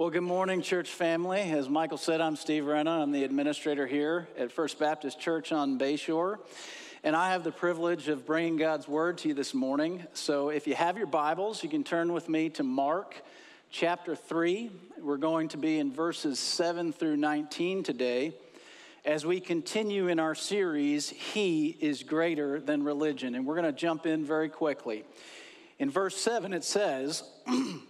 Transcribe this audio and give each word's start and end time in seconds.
Well, 0.00 0.08
good 0.08 0.22
morning, 0.22 0.62
church 0.62 0.88
family. 0.88 1.42
As 1.42 1.68
Michael 1.68 1.98
said, 1.98 2.22
I'm 2.22 2.34
Steve 2.34 2.62
Renna. 2.62 3.02
I'm 3.02 3.12
the 3.12 3.22
administrator 3.22 3.86
here 3.86 4.28
at 4.38 4.50
First 4.50 4.78
Baptist 4.78 5.20
Church 5.20 5.52
on 5.52 5.78
Bayshore. 5.78 6.38
And 7.04 7.14
I 7.14 7.32
have 7.32 7.44
the 7.44 7.52
privilege 7.52 8.08
of 8.08 8.24
bringing 8.24 8.56
God's 8.56 8.88
word 8.88 9.18
to 9.18 9.28
you 9.28 9.34
this 9.34 9.52
morning. 9.52 10.06
So 10.14 10.48
if 10.48 10.66
you 10.66 10.74
have 10.74 10.96
your 10.96 11.06
Bibles, 11.06 11.62
you 11.62 11.68
can 11.68 11.84
turn 11.84 12.14
with 12.14 12.30
me 12.30 12.48
to 12.48 12.62
Mark 12.62 13.14
chapter 13.68 14.16
3. 14.16 14.70
We're 15.02 15.18
going 15.18 15.48
to 15.48 15.58
be 15.58 15.78
in 15.78 15.92
verses 15.92 16.38
7 16.38 16.94
through 16.94 17.18
19 17.18 17.82
today 17.82 18.32
as 19.04 19.26
we 19.26 19.38
continue 19.38 20.08
in 20.08 20.18
our 20.18 20.34
series, 20.34 21.10
He 21.10 21.76
is 21.78 22.04
Greater 22.04 22.58
Than 22.58 22.84
Religion. 22.84 23.34
And 23.34 23.44
we're 23.44 23.60
going 23.60 23.66
to 23.66 23.78
jump 23.78 24.06
in 24.06 24.24
very 24.24 24.48
quickly. 24.48 25.04
In 25.78 25.90
verse 25.90 26.16
7, 26.16 26.54
it 26.54 26.64
says, 26.64 27.22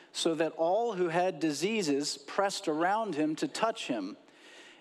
so 0.13 0.35
that 0.35 0.53
all 0.57 0.93
who 0.93 1.09
had 1.09 1.39
diseases 1.39 2.17
pressed 2.17 2.67
around 2.67 3.15
him 3.15 3.35
to 3.37 3.47
touch 3.47 3.87
him. 3.87 4.17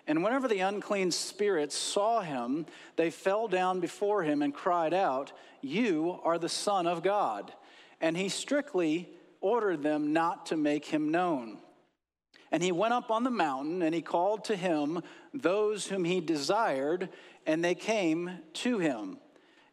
And 0.06 0.24
whenever 0.24 0.48
the 0.48 0.60
unclean 0.60 1.12
spirits 1.12 1.76
saw 1.76 2.20
him, 2.20 2.66
they 2.96 3.10
fell 3.10 3.46
down 3.46 3.80
before 3.80 4.22
him 4.22 4.42
and 4.42 4.52
cried 4.52 4.92
out, 4.92 5.32
You 5.60 6.18
are 6.24 6.38
the 6.38 6.48
Son 6.48 6.86
of 6.86 7.02
God. 7.02 7.52
And 8.00 8.16
he 8.16 8.28
strictly 8.28 9.08
ordered 9.40 9.82
them 9.82 10.12
not 10.12 10.46
to 10.46 10.56
make 10.56 10.86
him 10.86 11.10
known. 11.10 11.58
And 12.50 12.62
he 12.62 12.72
went 12.72 12.94
up 12.94 13.10
on 13.10 13.22
the 13.22 13.30
mountain, 13.30 13.82
and 13.82 13.94
he 13.94 14.02
called 14.02 14.44
to 14.46 14.56
him 14.56 15.02
those 15.32 15.86
whom 15.86 16.04
he 16.04 16.20
desired, 16.20 17.08
and 17.46 17.62
they 17.62 17.76
came 17.76 18.38
to 18.54 18.78
him. 18.78 19.18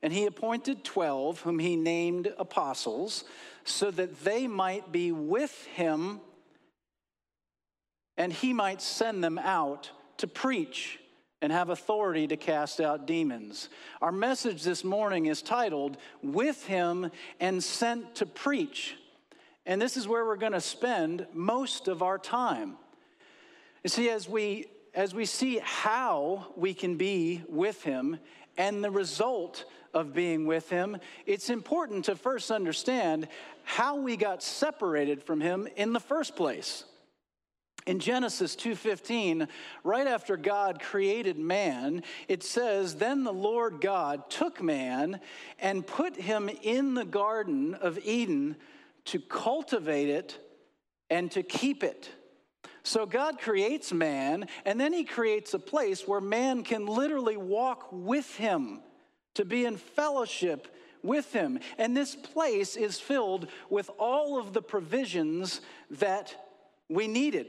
And 0.04 0.14
he 0.14 0.26
appointed 0.26 0.84
twelve, 0.84 1.42
whom 1.42 1.58
he 1.58 1.76
named 1.76 2.32
apostles 2.38 3.24
so 3.70 3.92
that 3.92 4.24
they 4.24 4.48
might 4.48 4.92
be 4.92 5.12
with 5.12 5.66
him 5.66 6.22
and 8.18 8.34
he 8.34 8.52
might 8.52 8.82
send 8.82 9.24
them 9.24 9.38
out 9.38 9.92
to 10.18 10.28
preach 10.28 11.00
and 11.42 11.52
have 11.52 11.70
authority 11.70 12.28
to 12.28 12.36
cast 12.36 12.82
out 12.82 13.06
demons. 13.06 13.70
Our 14.02 14.12
message 14.12 14.64
this 14.64 14.84
morning 14.84 15.28
is 15.28 15.44
titled, 15.44 15.98
With 16.24 16.66
Him 16.66 17.12
and 17.40 17.64
Sent 17.64 18.16
to 18.16 18.26
Preach. 18.26 18.96
And 19.66 19.80
this 19.80 19.98
is 19.98 20.08
where 20.08 20.26
we're 20.26 20.36
going 20.36 20.54
to 20.54 20.62
spend 20.62 21.28
most 21.34 21.88
of 21.88 22.02
our 22.02 22.18
time. 22.18 22.78
You 23.84 23.90
see, 23.90 24.10
as 24.10 24.28
we, 24.28 24.66
as 24.96 25.14
we 25.14 25.26
see 25.26 25.60
how 25.64 26.48
we 26.56 26.74
can 26.74 26.98
be 26.98 27.44
with 27.48 27.84
Him 27.84 28.18
and 28.58 28.84
the 28.84 28.92
result 28.92 29.66
of 29.94 30.14
being 30.14 30.46
with 30.46 30.70
him, 30.70 30.98
it's 31.26 31.50
important 31.50 32.06
to 32.06 32.16
first 32.16 32.52
understand 32.52 33.28
how 33.64 33.98
we 33.98 34.18
got 34.18 34.44
separated 34.44 35.24
from 35.24 35.42
him 35.42 35.68
in 35.76 35.94
the 35.94 36.00
first 36.00 36.36
place. 36.36 36.84
In 37.86 38.00
Genesis 38.00 38.56
2:15, 38.58 39.48
right 39.84 40.08
after 40.08 40.36
God 40.36 40.82
created 40.82 41.38
man, 41.38 42.04
it 42.28 42.44
says, 42.44 42.96
"Then 42.96 43.24
the 43.24 43.32
Lord 43.32 43.80
God 43.80 44.30
took 44.30 44.62
man 44.62 45.22
and 45.58 45.88
put 45.88 46.18
him 46.18 46.50
in 46.50 46.96
the 46.96 47.06
garden 47.06 47.76
of 47.76 47.98
Eden 48.00 48.58
to 49.06 49.20
cultivate 49.22 50.10
it 50.10 50.38
and 51.10 51.32
to 51.32 51.44
keep 51.44 51.82
it." 51.82 52.10
So 52.88 53.06
God 53.06 53.38
creates 53.38 53.92
man, 53.92 54.48
and 54.64 54.80
then 54.80 54.94
he 54.94 55.04
creates 55.04 55.54
a 55.54 55.60
place 55.60 56.08
where 56.08 56.22
man 56.22 56.64
can 56.64 56.86
literally 56.86 57.36
walk 57.36 57.90
with 57.92 58.34
him 58.38 58.80
to 59.34 59.44
be 59.44 59.66
in 59.66 59.76
fellowship 59.76 60.74
with 61.04 61.34
him. 61.34 61.60
And 61.78 61.98
this 61.98 62.16
place 62.16 62.78
is 62.78 62.98
filled 62.98 63.50
with 63.70 63.90
all 64.00 64.40
of 64.40 64.54
the 64.54 64.62
provisions 64.62 65.60
that 65.92 66.34
we 66.88 67.10
needed. 67.10 67.48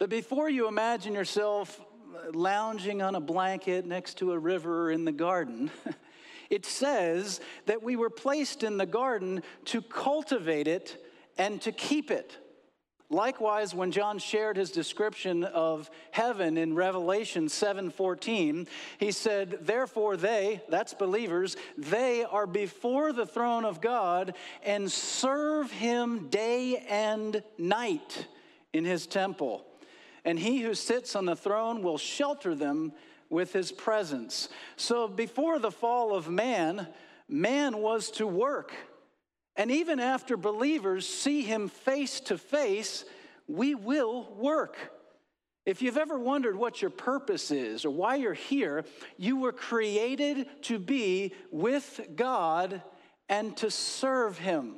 But 0.00 0.10
before 0.10 0.50
you 0.50 0.66
imagine 0.66 1.14
yourself 1.14 1.80
uh, 1.80 2.36
lounging 2.36 3.02
on 3.02 3.14
a 3.14 3.20
blanket 3.20 3.86
next 3.86 4.18
to 4.18 4.32
a 4.32 4.38
river 4.38 4.90
in 4.90 5.04
the 5.04 5.12
garden, 5.12 5.70
it 6.50 6.66
says 6.66 7.40
that 7.66 7.80
we 7.80 7.94
were 7.94 8.10
placed 8.10 8.64
in 8.64 8.76
the 8.76 8.86
garden 8.86 9.44
to 9.66 9.80
cultivate 9.80 10.66
it 10.66 11.00
and 11.38 11.62
to 11.62 11.70
keep 11.70 12.10
it. 12.10 12.36
Likewise, 13.12 13.74
when 13.74 13.90
John 13.90 14.20
shared 14.20 14.56
his 14.56 14.70
description 14.70 15.42
of 15.42 15.90
heaven 16.12 16.56
in 16.56 16.76
Revelation 16.76 17.48
7:14, 17.48 18.68
he 18.98 19.10
said, 19.10 19.66
"Therefore 19.66 20.16
they, 20.16 20.62
that's 20.68 20.94
believers, 20.94 21.56
they 21.76 22.22
are 22.22 22.46
before 22.46 23.12
the 23.12 23.26
throne 23.26 23.64
of 23.64 23.80
God 23.80 24.34
and 24.62 24.90
serve 24.90 25.72
him 25.72 26.28
day 26.28 26.76
and 26.88 27.42
night 27.58 28.28
in 28.72 28.84
his 28.84 29.08
temple. 29.08 29.66
And 30.24 30.38
he 30.38 30.60
who 30.60 30.74
sits 30.74 31.16
on 31.16 31.24
the 31.24 31.34
throne 31.34 31.82
will 31.82 31.98
shelter 31.98 32.54
them 32.54 32.92
with 33.28 33.52
his 33.52 33.72
presence." 33.72 34.48
So 34.76 35.08
before 35.08 35.58
the 35.58 35.72
fall 35.72 36.14
of 36.14 36.28
man, 36.28 36.86
man 37.28 37.78
was 37.78 38.12
to 38.12 38.26
work 38.28 38.72
and 39.60 39.70
even 39.70 40.00
after 40.00 40.38
believers 40.38 41.06
see 41.06 41.42
him 41.42 41.68
face 41.68 42.18
to 42.20 42.38
face, 42.38 43.04
we 43.46 43.74
will 43.74 44.34
work. 44.38 44.78
If 45.66 45.82
you've 45.82 45.98
ever 45.98 46.18
wondered 46.18 46.56
what 46.56 46.80
your 46.80 46.90
purpose 46.90 47.50
is 47.50 47.84
or 47.84 47.90
why 47.90 48.14
you're 48.14 48.32
here, 48.32 48.86
you 49.18 49.36
were 49.36 49.52
created 49.52 50.46
to 50.62 50.78
be 50.78 51.34
with 51.50 52.00
God 52.16 52.80
and 53.28 53.54
to 53.58 53.70
serve 53.70 54.38
him. 54.38 54.76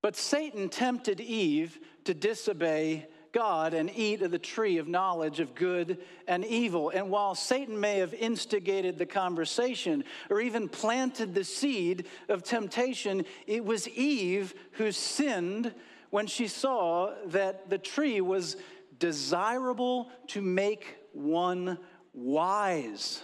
But 0.00 0.14
Satan 0.14 0.68
tempted 0.68 1.20
Eve 1.20 1.76
to 2.04 2.14
disobey 2.14 3.08
God 3.32 3.74
and 3.74 3.90
eat 3.94 4.22
of 4.22 4.30
the 4.30 4.38
tree 4.38 4.78
of 4.78 4.88
knowledge 4.88 5.40
of 5.40 5.54
good 5.54 5.98
and 6.26 6.44
evil. 6.44 6.90
And 6.90 7.10
while 7.10 7.34
Satan 7.34 7.78
may 7.78 7.98
have 7.98 8.14
instigated 8.14 8.98
the 8.98 9.06
conversation 9.06 10.04
or 10.28 10.40
even 10.40 10.68
planted 10.68 11.34
the 11.34 11.44
seed 11.44 12.06
of 12.28 12.42
temptation, 12.42 13.24
it 13.46 13.64
was 13.64 13.88
Eve 13.88 14.54
who 14.72 14.92
sinned 14.92 15.74
when 16.10 16.26
she 16.26 16.48
saw 16.48 17.14
that 17.26 17.70
the 17.70 17.78
tree 17.78 18.20
was 18.20 18.56
desirable 18.98 20.10
to 20.28 20.40
make 20.42 20.96
one 21.12 21.78
wise. 22.12 23.22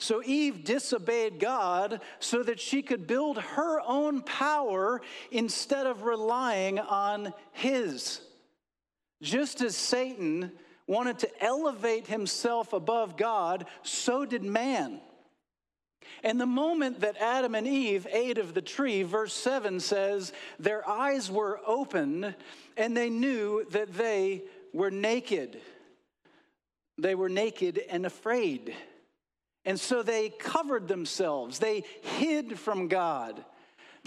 So 0.00 0.22
Eve 0.24 0.62
disobeyed 0.64 1.40
God 1.40 2.00
so 2.20 2.42
that 2.44 2.60
she 2.60 2.82
could 2.82 3.06
build 3.06 3.38
her 3.38 3.80
own 3.80 4.22
power 4.22 5.00
instead 5.32 5.86
of 5.86 6.04
relying 6.04 6.78
on 6.78 7.32
His. 7.52 8.20
Just 9.22 9.60
as 9.62 9.76
Satan 9.76 10.52
wanted 10.86 11.18
to 11.20 11.44
elevate 11.44 12.06
himself 12.06 12.72
above 12.72 13.16
God, 13.16 13.66
so 13.82 14.24
did 14.24 14.42
man. 14.42 15.00
And 16.22 16.40
the 16.40 16.46
moment 16.46 17.00
that 17.00 17.16
Adam 17.18 17.54
and 17.54 17.66
Eve 17.66 18.06
ate 18.10 18.38
of 18.38 18.54
the 18.54 18.62
tree, 18.62 19.02
verse 19.02 19.32
7 19.34 19.80
says, 19.80 20.32
their 20.58 20.88
eyes 20.88 21.30
were 21.30 21.60
opened 21.66 22.34
and 22.76 22.96
they 22.96 23.10
knew 23.10 23.64
that 23.70 23.92
they 23.94 24.42
were 24.72 24.90
naked. 24.90 25.60
They 26.96 27.14
were 27.14 27.28
naked 27.28 27.80
and 27.90 28.06
afraid. 28.06 28.74
And 29.64 29.78
so 29.78 30.02
they 30.02 30.30
covered 30.30 30.88
themselves, 30.88 31.58
they 31.58 31.84
hid 32.00 32.58
from 32.58 32.88
God. 32.88 33.44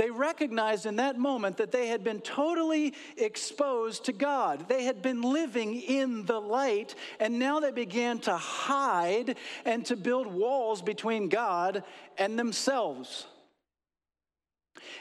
They 0.02 0.10
recognized 0.10 0.88
in 0.88 0.96
that 0.96 1.20
moment 1.20 1.58
that 1.58 1.72
they 1.72 1.86
had 1.86 2.04
been 2.04 2.22
totally 2.22 2.96
exposed 3.18 4.06
to 4.06 4.12
God. 4.12 4.68
They 4.68 4.86
had 4.86 5.04
been 5.04 5.22
living 5.22 5.80
in 5.80 6.26
the 6.26 6.42
light, 6.42 6.96
and 7.20 7.38
now 7.38 7.60
they 7.60 7.72
began 7.72 8.18
to 8.22 8.36
hide 8.36 9.36
and 9.64 9.86
to 9.86 9.96
build 9.96 10.26
walls 10.26 10.82
between 10.82 11.30
God 11.30 11.84
and 12.18 12.40
themselves. 12.40 13.28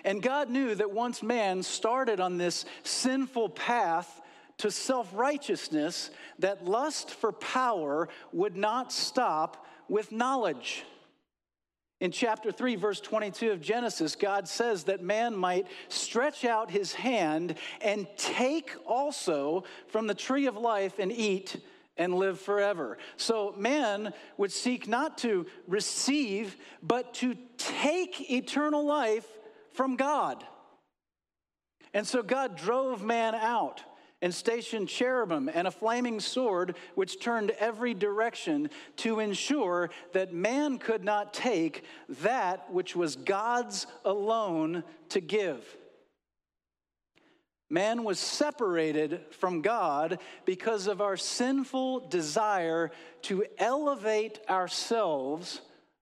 And 0.05 0.23
God 0.23 0.51
knew 0.51 0.75
that 0.75 0.91
once 0.91 1.23
man 1.23 1.63
started 1.63 2.21
on 2.21 2.37
this 2.37 2.67
sinful 2.83 3.49
path 3.49 4.21
to 4.59 4.71
self 4.71 5.09
righteousness, 5.15 6.11
that 6.41 6.67
lust 6.67 7.11
for 7.13 7.33
power 7.33 8.11
would 8.35 8.55
not 8.55 8.93
stop 8.93 9.67
with 9.89 10.13
knowledge. 10.13 10.85
In 12.01 12.11
chapter 12.11 12.51
3, 12.51 12.77
verse 12.77 12.99
22 13.01 13.53
of 13.53 13.61
Genesis, 13.61 14.17
God 14.17 14.49
says 14.49 14.85
that 14.85 15.03
man 15.03 15.37
might 15.37 15.67
stretch 15.89 16.47
out 16.47 16.71
his 16.71 16.95
hand 16.95 17.57
and 17.83 18.07
take 18.17 18.75
also 18.87 19.65
from 19.89 20.07
the 20.07 20.15
tree 20.15 20.47
of 20.47 20.57
life 20.57 20.99
and 20.99 21.13
eat 21.13 21.61
and 21.99 22.15
live 22.15 22.41
forever. 22.41 22.97
So 23.19 23.55
man 23.59 24.15
would 24.39 24.51
seek 24.51 24.89
not 24.89 25.19
to 25.19 25.45
receive, 25.69 26.57
but 26.83 27.13
to 27.15 27.37
take 27.59 28.31
eternal 28.31 28.87
life 28.87 29.27
from 29.75 29.97
God. 29.97 30.43
And 31.93 32.07
so 32.07 32.23
God 32.23 32.57
drove 32.57 33.03
man 33.03 33.35
out 33.35 33.83
and 34.23 34.35
stationed 34.35 34.89
cherubim 34.89 35.49
and 35.53 35.67
a 35.67 35.71
flaming 35.71 36.21
sword 36.21 36.77
which 36.95 37.21
turned 37.21 37.51
every 37.53 37.95
direction 37.95 38.69
to 38.97 39.21
ensure 39.21 39.91
that 40.13 40.33
man 40.33 40.79
could 40.79 41.05
not 41.05 41.33
take 41.33 41.85
that 42.09 42.71
which 42.71 42.95
was 42.95 43.17
God's 43.17 43.87
alone 44.05 44.85
to 45.11 45.21
give. 45.21 45.65
Man 47.71 48.03
was 48.03 48.19
separated 48.19 49.21
from 49.31 49.63
God 49.63 50.19
because 50.45 50.89
of 50.89 51.01
our 51.01 51.17
sinful 51.17 52.09
desire 52.09 52.91
to 53.23 53.45
elevate 53.59 54.41
ourselves 54.51 55.61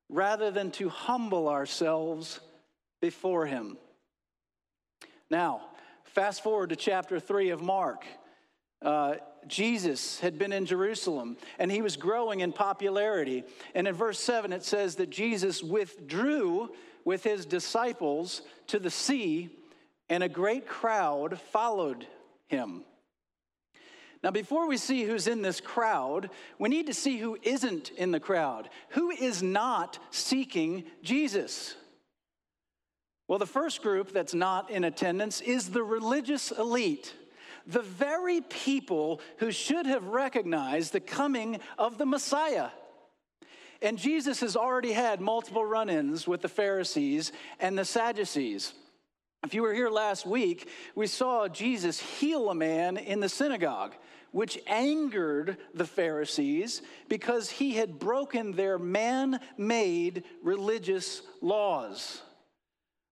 rather 0.08 0.50
than 0.50 0.70
to 0.72 0.88
humble 0.88 1.46
ourselves 1.46 2.40
before 3.02 3.44
Him. 3.44 3.76
Now, 5.30 5.67
fast 6.18 6.42
forward 6.42 6.70
to 6.70 6.74
chapter 6.74 7.20
3 7.20 7.50
of 7.50 7.62
Mark. 7.62 8.04
Uh, 8.82 9.14
Jesus 9.46 10.18
had 10.18 10.36
been 10.36 10.52
in 10.52 10.66
Jerusalem 10.66 11.36
and 11.60 11.70
he 11.70 11.80
was 11.80 11.96
growing 11.96 12.40
in 12.40 12.52
popularity. 12.52 13.44
And 13.72 13.86
in 13.86 13.94
verse 13.94 14.18
7, 14.18 14.52
it 14.52 14.64
says 14.64 14.96
that 14.96 15.10
Jesus 15.10 15.62
withdrew 15.62 16.70
with 17.04 17.22
his 17.22 17.46
disciples 17.46 18.42
to 18.66 18.80
the 18.80 18.90
sea 18.90 19.48
and 20.08 20.24
a 20.24 20.28
great 20.28 20.66
crowd 20.66 21.38
followed 21.52 22.04
him. 22.48 22.82
Now, 24.20 24.32
before 24.32 24.66
we 24.66 24.76
see 24.76 25.04
who's 25.04 25.28
in 25.28 25.40
this 25.40 25.60
crowd, 25.60 26.30
we 26.58 26.68
need 26.68 26.88
to 26.88 26.94
see 26.94 27.18
who 27.18 27.38
isn't 27.44 27.90
in 27.90 28.10
the 28.10 28.18
crowd. 28.18 28.70
Who 28.88 29.12
is 29.12 29.40
not 29.40 30.00
seeking 30.10 30.82
Jesus? 31.00 31.76
Well, 33.28 33.38
the 33.38 33.46
first 33.46 33.82
group 33.82 34.10
that's 34.10 34.32
not 34.32 34.70
in 34.70 34.84
attendance 34.84 35.42
is 35.42 35.68
the 35.68 35.82
religious 35.82 36.50
elite, 36.50 37.14
the 37.66 37.82
very 37.82 38.40
people 38.40 39.20
who 39.36 39.52
should 39.52 39.84
have 39.84 40.06
recognized 40.06 40.94
the 40.94 41.00
coming 41.00 41.60
of 41.76 41.98
the 41.98 42.06
Messiah. 42.06 42.70
And 43.82 43.98
Jesus 43.98 44.40
has 44.40 44.56
already 44.56 44.92
had 44.92 45.20
multiple 45.20 45.64
run 45.64 45.90
ins 45.90 46.26
with 46.26 46.40
the 46.40 46.48
Pharisees 46.48 47.30
and 47.60 47.78
the 47.78 47.84
Sadducees. 47.84 48.72
If 49.44 49.52
you 49.52 49.60
were 49.62 49.74
here 49.74 49.90
last 49.90 50.26
week, 50.26 50.68
we 50.94 51.06
saw 51.06 51.48
Jesus 51.48 52.00
heal 52.00 52.50
a 52.50 52.54
man 52.54 52.96
in 52.96 53.20
the 53.20 53.28
synagogue, 53.28 53.94
which 54.32 54.58
angered 54.66 55.58
the 55.74 55.84
Pharisees 55.84 56.80
because 57.08 57.50
he 57.50 57.74
had 57.74 57.98
broken 57.98 58.52
their 58.52 58.78
man 58.78 59.38
made 59.58 60.24
religious 60.42 61.22
laws. 61.40 62.22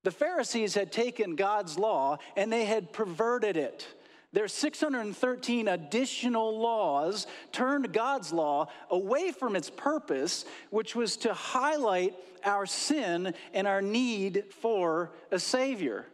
The 0.06 0.12
Pharisees 0.12 0.76
had 0.76 0.92
taken 0.92 1.34
God's 1.34 1.80
law 1.80 2.18
and 2.36 2.52
they 2.52 2.64
had 2.64 2.92
perverted 2.92 3.56
it. 3.56 3.88
Their 4.32 4.46
613 4.46 5.66
additional 5.66 6.60
laws 6.60 7.26
turned 7.50 7.92
God's 7.92 8.32
law 8.32 8.68
away 8.88 9.32
from 9.32 9.56
its 9.56 9.68
purpose, 9.68 10.44
which 10.70 10.94
was 10.94 11.16
to 11.16 11.34
highlight 11.34 12.14
our 12.44 12.66
sin 12.66 13.34
and 13.52 13.66
our 13.66 13.82
need 13.82 14.44
for 14.60 15.10
a 15.32 15.40
Savior. 15.40 16.06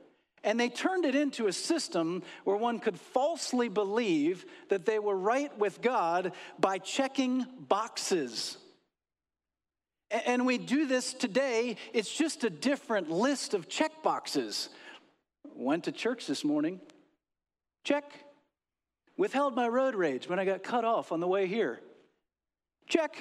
And 0.42 0.58
they 0.58 0.70
turned 0.70 1.04
it 1.04 1.14
into 1.14 1.46
a 1.46 1.52
system 1.52 2.22
where 2.44 2.56
one 2.56 2.78
could 2.78 2.98
falsely 2.98 3.68
believe 3.68 4.46
that 4.70 4.86
they 4.86 5.00
were 5.00 5.18
right 5.18 5.54
with 5.58 5.82
God 5.82 6.32
by 6.58 6.78
checking 6.78 7.44
boxes. 7.68 8.56
And 10.12 10.44
we 10.44 10.58
do 10.58 10.86
this 10.86 11.14
today, 11.14 11.76
it's 11.94 12.12
just 12.12 12.44
a 12.44 12.50
different 12.50 13.10
list 13.10 13.54
of 13.54 13.66
check 13.66 14.02
boxes. 14.02 14.68
Went 15.54 15.84
to 15.84 15.92
church 15.92 16.26
this 16.26 16.44
morning, 16.44 16.80
check. 17.82 18.04
Withheld 19.16 19.54
my 19.54 19.68
road 19.68 19.94
rage 19.94 20.28
when 20.28 20.38
I 20.38 20.44
got 20.44 20.62
cut 20.62 20.84
off 20.84 21.12
on 21.12 21.20
the 21.20 21.26
way 21.26 21.46
here, 21.46 21.80
check. 22.88 23.16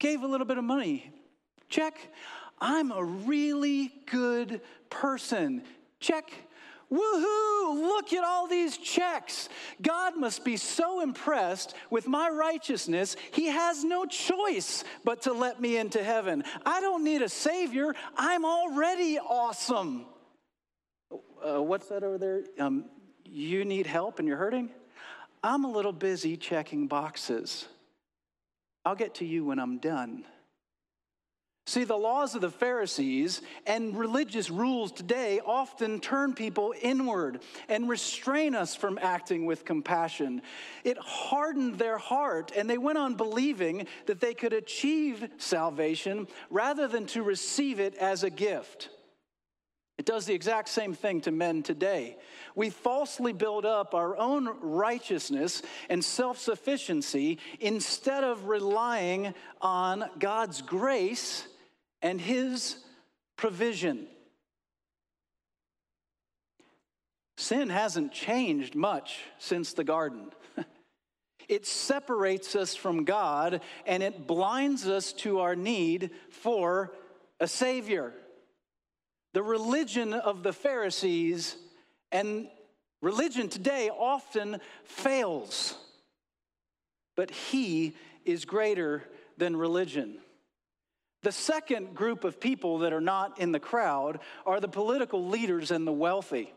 Gave 0.00 0.22
a 0.22 0.26
little 0.26 0.46
bit 0.46 0.58
of 0.58 0.64
money, 0.64 1.12
check. 1.68 1.96
I'm 2.60 2.90
a 2.90 3.04
really 3.04 3.92
good 4.10 4.60
person. 4.90 5.62
Check. 6.00 6.30
Woohoo! 6.92 7.82
Look 7.82 8.12
at 8.12 8.22
all 8.22 8.46
these 8.46 8.76
checks. 8.76 9.48
God 9.82 10.16
must 10.16 10.44
be 10.44 10.56
so 10.56 11.00
impressed 11.00 11.74
with 11.90 12.06
my 12.06 12.28
righteousness, 12.28 13.16
He 13.32 13.46
has 13.46 13.84
no 13.84 14.06
choice 14.06 14.84
but 15.04 15.22
to 15.22 15.32
let 15.32 15.60
me 15.60 15.76
into 15.76 16.02
heaven. 16.02 16.44
I 16.64 16.80
don't 16.80 17.02
need 17.02 17.22
a 17.22 17.28
Savior, 17.28 17.94
I'm 18.16 18.44
already 18.44 19.18
awesome. 19.18 20.06
Uh, 21.44 21.62
what's 21.62 21.88
that 21.88 22.02
over 22.02 22.18
there? 22.18 22.44
Um, 22.58 22.86
you 23.24 23.64
need 23.64 23.86
help 23.86 24.18
and 24.18 24.28
you're 24.28 24.36
hurting? 24.36 24.70
I'm 25.42 25.64
a 25.64 25.70
little 25.70 25.92
busy 25.92 26.36
checking 26.36 26.86
boxes. 26.86 27.66
I'll 28.84 28.94
get 28.94 29.16
to 29.16 29.24
you 29.24 29.44
when 29.44 29.58
I'm 29.58 29.78
done. 29.78 30.24
See, 31.68 31.82
the 31.82 31.96
laws 31.96 32.36
of 32.36 32.42
the 32.42 32.50
Pharisees 32.50 33.42
and 33.66 33.98
religious 33.98 34.50
rules 34.50 34.92
today 34.92 35.40
often 35.44 35.98
turn 35.98 36.32
people 36.32 36.72
inward 36.80 37.42
and 37.68 37.88
restrain 37.88 38.54
us 38.54 38.76
from 38.76 39.00
acting 39.02 39.46
with 39.46 39.64
compassion. 39.64 40.42
It 40.84 40.96
hardened 40.96 41.74
their 41.74 41.98
heart, 41.98 42.52
and 42.56 42.70
they 42.70 42.78
went 42.78 42.98
on 42.98 43.16
believing 43.16 43.88
that 44.06 44.20
they 44.20 44.32
could 44.32 44.52
achieve 44.52 45.28
salvation 45.38 46.28
rather 46.50 46.86
than 46.86 47.04
to 47.06 47.24
receive 47.24 47.80
it 47.80 47.96
as 47.96 48.22
a 48.22 48.30
gift. 48.30 48.90
It 49.98 50.06
does 50.06 50.24
the 50.24 50.34
exact 50.34 50.68
same 50.68 50.94
thing 50.94 51.22
to 51.22 51.32
men 51.32 51.64
today. 51.64 52.16
We 52.54 52.70
falsely 52.70 53.32
build 53.32 53.66
up 53.66 53.92
our 53.92 54.16
own 54.16 54.56
righteousness 54.60 55.62
and 55.88 56.04
self 56.04 56.38
sufficiency 56.38 57.38
instead 57.58 58.22
of 58.22 58.46
relying 58.46 59.34
on 59.60 60.04
God's 60.20 60.62
grace 60.62 61.48
and 62.06 62.20
his 62.20 62.76
provision. 63.36 64.06
Sin 67.36 67.68
hasn't 67.68 68.12
changed 68.12 68.76
much 68.76 69.24
since 69.38 69.72
the 69.72 69.82
garden. 69.82 70.30
it 71.48 71.66
separates 71.66 72.54
us 72.54 72.76
from 72.76 73.02
God 73.02 73.60
and 73.86 74.04
it 74.04 74.28
blinds 74.28 74.86
us 74.86 75.12
to 75.14 75.40
our 75.40 75.56
need 75.56 76.10
for 76.30 76.92
a 77.40 77.48
Savior. 77.48 78.12
The 79.34 79.42
religion 79.42 80.12
of 80.14 80.44
the 80.44 80.52
Pharisees 80.52 81.56
and 82.12 82.46
religion 83.02 83.48
today 83.48 83.90
often 83.90 84.60
fails, 84.84 85.74
but 87.16 87.32
He 87.32 87.96
is 88.24 88.44
greater 88.44 89.02
than 89.38 89.56
religion. 89.56 90.20
The 91.26 91.32
second 91.32 91.96
group 91.96 92.22
of 92.22 92.38
people 92.38 92.78
that 92.78 92.92
are 92.92 93.00
not 93.00 93.40
in 93.40 93.50
the 93.50 93.58
crowd 93.58 94.20
are 94.46 94.60
the 94.60 94.68
political 94.68 95.26
leaders 95.26 95.72
and 95.72 95.84
the 95.84 95.90
wealthy. 95.90 96.54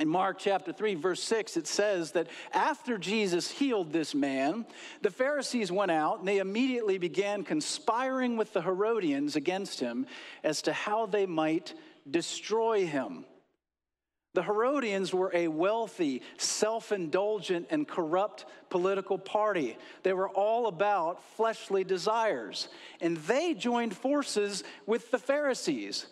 In 0.00 0.08
Mark 0.08 0.40
chapter 0.40 0.72
3, 0.72 0.96
verse 0.96 1.22
6, 1.22 1.56
it 1.56 1.68
says 1.68 2.10
that 2.10 2.26
after 2.52 2.98
Jesus 2.98 3.48
healed 3.48 3.92
this 3.92 4.12
man, 4.12 4.66
the 5.02 5.10
Pharisees 5.12 5.70
went 5.70 5.92
out 5.92 6.18
and 6.18 6.26
they 6.26 6.38
immediately 6.38 6.98
began 6.98 7.44
conspiring 7.44 8.36
with 8.36 8.52
the 8.52 8.60
Herodians 8.60 9.36
against 9.36 9.78
him 9.78 10.06
as 10.42 10.62
to 10.62 10.72
how 10.72 11.06
they 11.06 11.24
might 11.24 11.72
destroy 12.10 12.86
him. 12.86 13.24
The 14.36 14.42
Herodians 14.42 15.14
were 15.14 15.30
a 15.32 15.48
wealthy, 15.48 16.20
self 16.36 16.92
indulgent, 16.92 17.68
and 17.70 17.88
corrupt 17.88 18.44
political 18.68 19.16
party. 19.16 19.78
They 20.02 20.12
were 20.12 20.28
all 20.28 20.66
about 20.66 21.24
fleshly 21.36 21.84
desires. 21.84 22.68
And 23.00 23.16
they 23.16 23.54
joined 23.54 23.96
forces 23.96 24.62
with 24.84 25.10
the 25.10 25.18
Pharisees, 25.18 26.04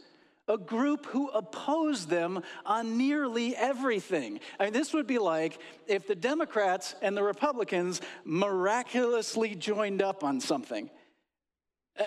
a 0.48 0.56
group 0.56 1.04
who 1.04 1.28
opposed 1.28 2.08
them 2.08 2.42
on 2.64 2.96
nearly 2.96 3.54
everything. 3.56 4.40
I 4.58 4.64
mean, 4.64 4.72
this 4.72 4.94
would 4.94 5.06
be 5.06 5.18
like 5.18 5.58
if 5.86 6.06
the 6.06 6.14
Democrats 6.14 6.94
and 7.02 7.14
the 7.14 7.22
Republicans 7.22 8.00
miraculously 8.24 9.54
joined 9.54 10.00
up 10.00 10.24
on 10.24 10.40
something. 10.40 10.88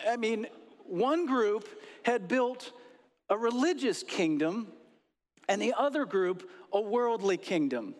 I 0.09 0.17
mean, 0.17 0.47
one 0.87 1.27
group 1.27 1.69
had 2.01 2.27
built 2.27 2.71
a 3.29 3.37
religious 3.37 4.01
kingdom 4.01 4.69
and 5.47 5.61
the 5.61 5.73
other 5.77 6.05
group, 6.05 6.49
a 6.73 6.81
worldly 6.81 7.37
kingdom. 7.37 7.95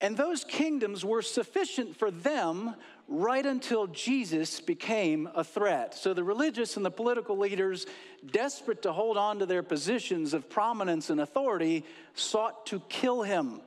And 0.00 0.16
those 0.16 0.44
kingdoms 0.44 1.04
were 1.04 1.20
sufficient 1.20 1.96
for 1.96 2.10
them 2.10 2.74
right 3.06 3.44
until 3.44 3.86
Jesus 3.86 4.60
became 4.60 5.28
a 5.34 5.44
threat. 5.44 5.94
So 5.94 6.14
the 6.14 6.24
religious 6.24 6.76
and 6.76 6.86
the 6.86 6.90
political 6.90 7.36
leaders, 7.36 7.86
desperate 8.30 8.82
to 8.82 8.92
hold 8.92 9.18
on 9.18 9.40
to 9.40 9.46
their 9.46 9.62
positions 9.62 10.32
of 10.32 10.48
prominence 10.48 11.10
and 11.10 11.20
authority, 11.20 11.84
sought 12.14 12.66
to 12.66 12.80
kill 12.88 13.22
him. 13.22 13.60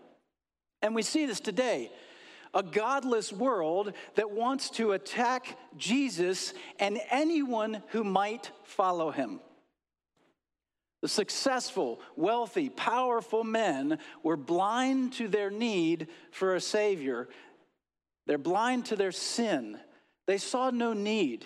And 0.81 0.95
we 0.95 1.03
see 1.03 1.25
this 1.25 1.39
today. 1.39 1.91
A 2.55 2.63
godless 2.63 3.31
world 3.31 3.93
that 4.15 4.31
wants 4.31 4.69
to 4.71 4.91
attack 4.91 5.57
Jesus 5.77 6.53
and 6.79 6.99
anyone 7.09 7.83
who 7.89 8.03
might 8.03 8.51
follow 8.63 9.11
him. 9.11 9.39
The 11.03 11.07
successful, 11.07 12.01
wealthy, 12.15 12.69
powerful 12.69 13.43
men 13.43 13.99
were 14.23 14.37
blind 14.37 15.13
to 15.13 15.27
their 15.27 15.51
need 15.51 16.07
for 16.31 16.55
a 16.55 16.61
Savior 16.61 17.29
they're 18.25 18.37
blind 18.37 18.85
to 18.85 18.95
their 18.95 19.11
sin. 19.11 19.77
They 20.25 20.37
saw 20.37 20.69
no 20.69 20.93
need 20.93 21.45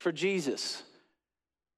for 0.00 0.12
Jesus. 0.12 0.82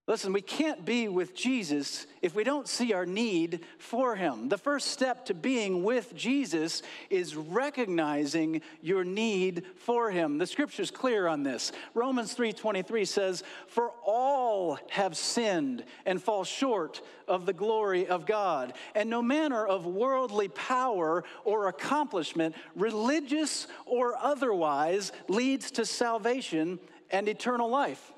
Listen, 0.09 0.33
we 0.33 0.41
can't 0.41 0.87
be 0.87 1.07
with 1.07 1.35
Jesus 1.35 2.07
if 2.23 2.35
we 2.35 2.43
don't 2.43 2.67
see 2.67 2.95
our 2.95 3.05
need 3.05 3.61
for 3.79 4.17
him. 4.17 4.49
The 4.49 4.57
first 4.57 4.87
step 4.87 5.27
to 5.27 5.35
being 5.35 5.85
with 5.85 6.17
Jesus 6.17 6.81
is 7.11 7.37
recognizing 7.37 8.63
your 8.81 9.05
need 9.05 9.67
for 9.77 10.11
him. 10.11 10.39
The 10.39 10.47
scripture's 10.47 10.91
clear 10.91 11.27
on 11.27 11.43
this. 11.43 11.73
Romans 11.93 12.33
3:23 12.33 13.05
says, 13.05 13.45
"For 13.67 13.91
all 14.03 14.79
have 14.89 15.15
sinned 15.15 15.85
and 16.07 16.23
fall 16.23 16.45
short 16.45 17.03
of 17.29 17.45
the 17.45 17.53
glory 17.53 18.07
of 18.07 18.25
God, 18.25 18.73
and 18.95 19.11
no 19.11 19.21
manner 19.21 19.67
of 19.67 19.85
worldly 19.85 20.49
power 20.49 21.23
or 21.45 21.69
accomplishment, 21.69 22.57
religious 22.75 23.67
or 23.85 24.17
otherwise, 24.17 25.13
leads 25.29 25.71
to 25.73 25.85
salvation 25.85 26.81
and 27.11 27.29
eternal 27.29 27.69
life." 27.69 28.15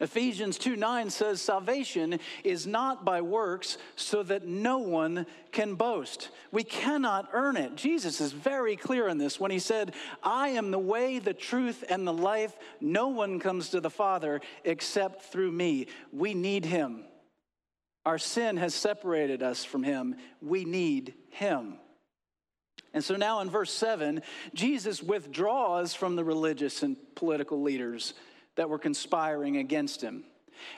Ephesians 0.00 0.58
2 0.58 0.76
9 0.76 1.10
says, 1.10 1.40
Salvation 1.40 2.18
is 2.44 2.66
not 2.66 3.04
by 3.04 3.20
works, 3.20 3.78
so 3.94 4.22
that 4.22 4.46
no 4.46 4.78
one 4.78 5.26
can 5.52 5.74
boast. 5.74 6.30
We 6.52 6.64
cannot 6.64 7.28
earn 7.32 7.56
it. 7.56 7.76
Jesus 7.76 8.20
is 8.20 8.32
very 8.32 8.76
clear 8.76 9.08
on 9.08 9.18
this 9.18 9.40
when 9.40 9.50
he 9.50 9.58
said, 9.58 9.94
I 10.22 10.50
am 10.50 10.70
the 10.70 10.78
way, 10.78 11.18
the 11.18 11.34
truth, 11.34 11.84
and 11.88 12.06
the 12.06 12.12
life. 12.12 12.56
No 12.80 13.08
one 13.08 13.40
comes 13.40 13.70
to 13.70 13.80
the 13.80 13.90
Father 13.90 14.40
except 14.64 15.22
through 15.32 15.52
me. 15.52 15.86
We 16.12 16.34
need 16.34 16.64
him. 16.64 17.04
Our 18.04 18.18
sin 18.18 18.56
has 18.58 18.74
separated 18.74 19.42
us 19.42 19.64
from 19.64 19.82
him. 19.82 20.16
We 20.40 20.64
need 20.64 21.14
him. 21.30 21.78
And 22.94 23.04
so 23.04 23.16
now 23.16 23.40
in 23.40 23.50
verse 23.50 23.72
7, 23.72 24.22
Jesus 24.54 25.02
withdraws 25.02 25.92
from 25.92 26.16
the 26.16 26.24
religious 26.24 26.82
and 26.82 26.96
political 27.14 27.60
leaders 27.60 28.14
that 28.56 28.68
were 28.68 28.78
conspiring 28.78 29.56
against 29.56 30.02
him. 30.02 30.24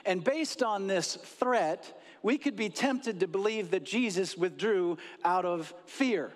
And 0.05 0.23
based 0.23 0.61
on 0.61 0.87
this 0.87 1.15
threat, 1.15 1.99
we 2.21 2.37
could 2.37 2.55
be 2.55 2.69
tempted 2.69 3.21
to 3.21 3.27
believe 3.27 3.71
that 3.71 3.83
Jesus 3.83 4.37
withdrew 4.37 4.97
out 5.23 5.45
of 5.45 5.73
fear. 5.85 6.31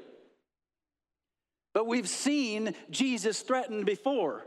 But 1.73 1.87
we've 1.87 2.09
seen 2.09 2.75
Jesus 2.89 3.41
threatened 3.41 3.85
before. 3.85 4.45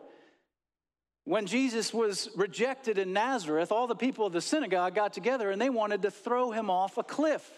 When 1.25 1.47
Jesus 1.47 1.93
was 1.93 2.31
rejected 2.37 2.99
in 2.99 3.13
Nazareth, 3.13 3.73
all 3.73 3.89
the 3.89 3.97
people 3.97 4.27
of 4.27 4.33
the 4.33 4.41
synagogue 4.41 4.95
got 4.95 5.13
together 5.13 5.51
and 5.51 5.61
they 5.61 5.71
wanted 5.71 6.03
to 6.03 6.11
throw 6.11 6.53
him 6.53 6.71
off 6.71 6.99
a 6.99 7.03
cliff 7.03 7.51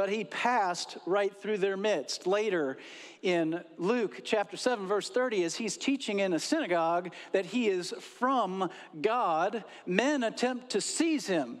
but 0.00 0.08
he 0.08 0.24
passed 0.24 0.96
right 1.04 1.36
through 1.42 1.58
their 1.58 1.76
midst. 1.76 2.26
Later 2.26 2.78
in 3.20 3.62
Luke 3.76 4.22
chapter 4.24 4.56
7, 4.56 4.86
verse 4.86 5.10
30, 5.10 5.44
as 5.44 5.56
he's 5.56 5.76
teaching 5.76 6.20
in 6.20 6.32
a 6.32 6.38
synagogue 6.38 7.12
that 7.32 7.44
he 7.44 7.68
is 7.68 7.92
from 8.00 8.70
God, 9.02 9.62
men 9.84 10.22
attempt 10.22 10.70
to 10.70 10.80
seize 10.80 11.26
him. 11.26 11.60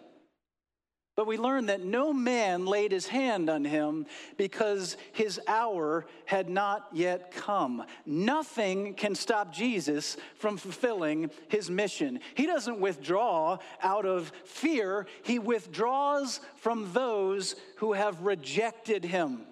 But 1.20 1.26
we 1.26 1.36
learn 1.36 1.66
that 1.66 1.84
no 1.84 2.14
man 2.14 2.64
laid 2.64 2.92
his 2.92 3.06
hand 3.06 3.50
on 3.50 3.62
him 3.62 4.06
because 4.38 4.96
his 5.12 5.38
hour 5.46 6.06
had 6.24 6.48
not 6.48 6.88
yet 6.94 7.30
come. 7.30 7.84
Nothing 8.06 8.94
can 8.94 9.14
stop 9.14 9.52
Jesus 9.52 10.16
from 10.36 10.56
fulfilling 10.56 11.30
his 11.48 11.70
mission. 11.70 12.20
He 12.36 12.46
doesn't 12.46 12.80
withdraw 12.80 13.58
out 13.82 14.06
of 14.06 14.32
fear, 14.46 15.06
he 15.22 15.38
withdraws 15.38 16.40
from 16.56 16.90
those 16.94 17.54
who 17.76 17.92
have 17.92 18.22
rejected 18.22 19.04
him. 19.04 19.42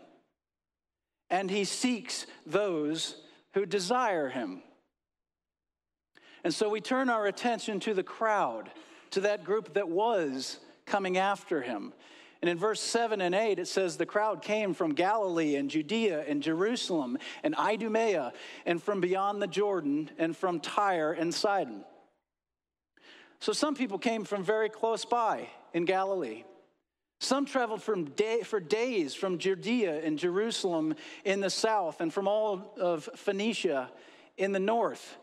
And 1.29 1.51
he 1.51 1.65
seeks 1.65 2.25
those 2.47 3.15
who 3.53 3.67
desire 3.67 4.31
him. 4.31 4.63
And 6.45 6.55
so 6.55 6.71
we 6.71 6.81
turn 6.81 7.11
our 7.11 7.27
attention 7.27 7.79
to 7.81 7.93
the 7.93 8.03
crowd, 8.03 8.71
to 9.11 9.21
that 9.21 9.45
group 9.45 9.75
that 9.75 9.91
was 9.91 10.61
coming 10.89 11.17
after 11.17 11.63
him. 11.63 11.93
And 12.41 12.49
in 12.49 12.57
verse 12.57 12.81
7 12.81 13.21
and 13.21 13.35
8, 13.35 13.59
it 13.59 13.67
says, 13.67 13.97
The 13.97 14.07
crowd 14.07 14.43
came 14.43 14.73
from 14.73 14.95
Galilee 14.95 15.57
and 15.57 15.69
Judea 15.69 16.25
and 16.29 16.43
Jerusalem 16.43 17.19
and 17.43 17.55
Idumea 17.57 18.33
and 18.65 18.83
from 18.83 19.01
beyond 19.01 19.43
the 19.43 19.49
Jordan 19.49 20.11
and 20.19 20.37
from 20.37 20.61
Tyre 20.61 21.13
and 21.13 21.35
Sidon. 21.35 21.85
So 23.41 23.53
some 23.53 23.75
people 23.75 23.99
came 23.99 24.25
from 24.25 24.45
very 24.45 24.69
close 24.69 25.05
by 25.05 25.49
in 25.73 25.85
Galilee. 25.85 26.45
Some 27.21 27.47
traveled 27.47 27.83
from 27.83 28.05
day, 28.05 28.43
for 28.43 28.61
days 28.61 29.15
from 29.15 29.39
Judea 29.39 30.05
and 30.05 30.17
Jerusalem 30.17 30.95
in 31.25 31.41
the 31.41 31.51
south 31.51 32.01
and 32.01 32.15
from 32.15 32.29
all 32.29 32.75
of 32.81 33.09
Phoenicia 33.17 33.91
in 34.37 34.53
the 34.53 34.61
north. 34.61 35.17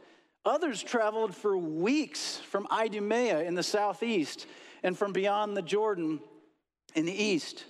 Others 0.45 0.83
traveled 0.83 1.33
for 1.33 1.57
weeks 1.57 2.37
from 2.37 2.67
Idumea 2.69 3.41
in 3.43 3.55
the 3.55 3.63
southeast 3.63 4.45
and 4.85 4.95
from 4.95 5.11
beyond 5.11 5.57
the 5.57 5.63
Jordan 5.63 6.19
in 6.93 7.05
the 7.05 7.23
east. 7.23 7.65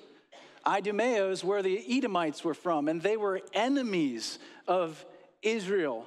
Idumea 0.68 1.30
is 1.30 1.46
where 1.46 1.64
the 1.64 1.82
Edomites 1.98 2.44
were 2.44 2.54
from, 2.54 2.90
and 2.90 3.02
they 3.02 3.16
were 3.16 3.40
enemies 3.54 4.38
of 4.68 5.06
Israel. 5.42 6.06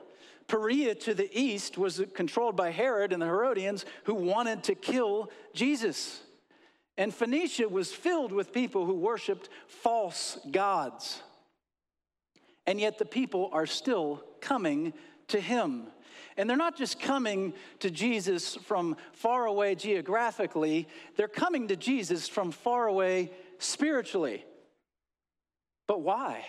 Perea 0.48 0.94
to 0.94 1.14
the 1.14 1.30
east 1.32 1.78
was 1.78 2.02
controlled 2.12 2.56
by 2.56 2.70
Herod 2.70 3.14
and 3.14 3.22
the 3.22 3.26
Herodians 3.26 3.86
who 4.04 4.12
wanted 4.12 4.62
to 4.64 4.74
kill 4.74 5.30
Jesus. 5.54 6.20
And 6.98 7.14
Phoenicia 7.14 7.70
was 7.70 7.90
filled 7.90 8.30
with 8.30 8.52
people 8.52 8.84
who 8.84 8.94
worshiped 8.94 9.48
false 9.66 10.38
gods. 10.50 11.22
And 12.66 12.78
yet 12.78 12.98
the 12.98 13.06
people 13.06 13.48
are 13.54 13.66
still 13.66 14.22
coming 14.42 14.92
to 15.28 15.40
him. 15.40 15.86
And 16.38 16.48
they're 16.48 16.56
not 16.56 16.76
just 16.76 17.00
coming 17.00 17.52
to 17.80 17.90
Jesus 17.90 18.54
from 18.54 18.96
far 19.12 19.46
away 19.46 19.74
geographically, 19.74 20.86
they're 21.16 21.26
coming 21.26 21.66
to 21.68 21.76
Jesus 21.76 22.28
from 22.28 22.52
far 22.52 22.86
away 22.86 23.32
spiritually. 23.58 24.44
But 25.88 26.00
why? 26.00 26.46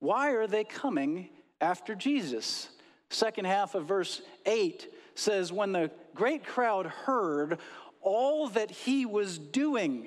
Why 0.00 0.32
are 0.32 0.46
they 0.46 0.62
coming 0.62 1.30
after 1.58 1.94
Jesus? 1.94 2.68
Second 3.08 3.46
half 3.46 3.74
of 3.74 3.86
verse 3.86 4.20
8 4.44 4.86
says, 5.14 5.50
When 5.50 5.72
the 5.72 5.90
great 6.14 6.44
crowd 6.44 6.84
heard 6.86 7.58
all 8.02 8.48
that 8.50 8.70
he 8.70 9.06
was 9.06 9.38
doing, 9.38 10.06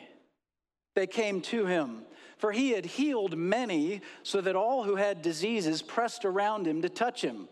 they 0.95 1.07
came 1.07 1.41
to 1.41 1.65
him. 1.65 2.03
For 2.37 2.51
he 2.51 2.71
had 2.71 2.85
healed 2.85 3.35
many, 3.35 4.01
so 4.23 4.41
that 4.41 4.55
all 4.55 4.83
who 4.83 4.95
had 4.95 5.21
diseases 5.21 5.81
pressed 5.81 6.23
around 6.23 6.67
him 6.67 6.83
to 6.83 6.89
touch 6.89 7.23
him. 7.23 7.47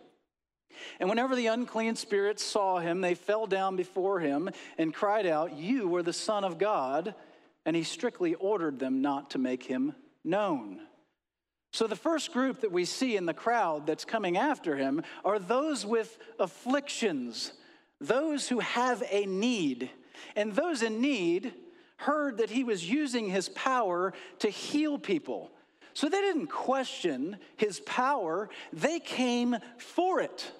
And 0.99 1.09
whenever 1.09 1.35
the 1.35 1.47
unclean 1.47 1.95
spirits 1.95 2.43
saw 2.43 2.79
him, 2.79 3.01
they 3.01 3.15
fell 3.15 3.47
down 3.47 3.75
before 3.75 4.19
him 4.19 4.49
and 4.77 4.93
cried 4.93 5.25
out, 5.25 5.57
You 5.57 5.95
are 5.95 6.03
the 6.03 6.13
Son 6.13 6.43
of 6.43 6.57
God. 6.57 7.15
And 7.65 7.75
he 7.75 7.83
strictly 7.83 8.35
ordered 8.35 8.79
them 8.79 9.01
not 9.01 9.31
to 9.31 9.37
make 9.37 9.63
him 9.63 9.93
known. 10.23 10.79
So, 11.71 11.85
the 11.85 11.95
first 11.95 12.33
group 12.33 12.61
that 12.61 12.71
we 12.71 12.85
see 12.85 13.15
in 13.15 13.25
the 13.25 13.33
crowd 13.33 13.85
that's 13.85 14.05
coming 14.05 14.37
after 14.37 14.75
him 14.75 15.03
are 15.23 15.37
those 15.37 15.85
with 15.85 16.17
afflictions, 16.39 17.53
those 18.01 18.47
who 18.47 18.59
have 18.59 19.03
a 19.11 19.25
need. 19.25 19.89
And 20.35 20.53
those 20.53 20.81
in 20.81 20.99
need 20.99 21.53
heard 21.97 22.37
that 22.37 22.49
he 22.49 22.63
was 22.63 22.89
using 22.89 23.29
his 23.29 23.49
power 23.49 24.13
to 24.39 24.49
heal 24.49 24.97
people. 24.97 25.51
So, 25.93 26.09
they 26.09 26.21
didn't 26.21 26.47
question 26.47 27.37
his 27.55 27.81
power, 27.81 28.49
they 28.73 28.99
came 28.99 29.57
for 29.77 30.21
it. 30.21 30.51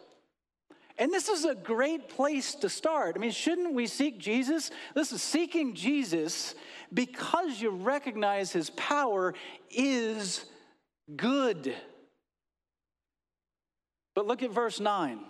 And 0.99 1.13
this 1.13 1.29
is 1.29 1.45
a 1.45 1.55
great 1.55 2.09
place 2.09 2.55
to 2.55 2.67
start. 2.67 3.15
I 3.15 3.19
mean, 3.19 3.31
shouldn't 3.31 3.73
we 3.73 3.87
seek 3.87 4.19
Jesus? 4.19 4.69
This 4.93 5.13
is 5.13 5.21
seeking 5.21 5.73
Jesus 5.73 6.53
because 6.93 7.61
you 7.61 7.69
recognize 7.69 8.51
his 8.51 8.69
power 8.71 9.33
is 9.71 10.43
good. 11.15 11.73
But 14.13 14.27
look 14.27 14.43
at 14.43 14.51
verse 14.51 14.81
9. 14.81 15.21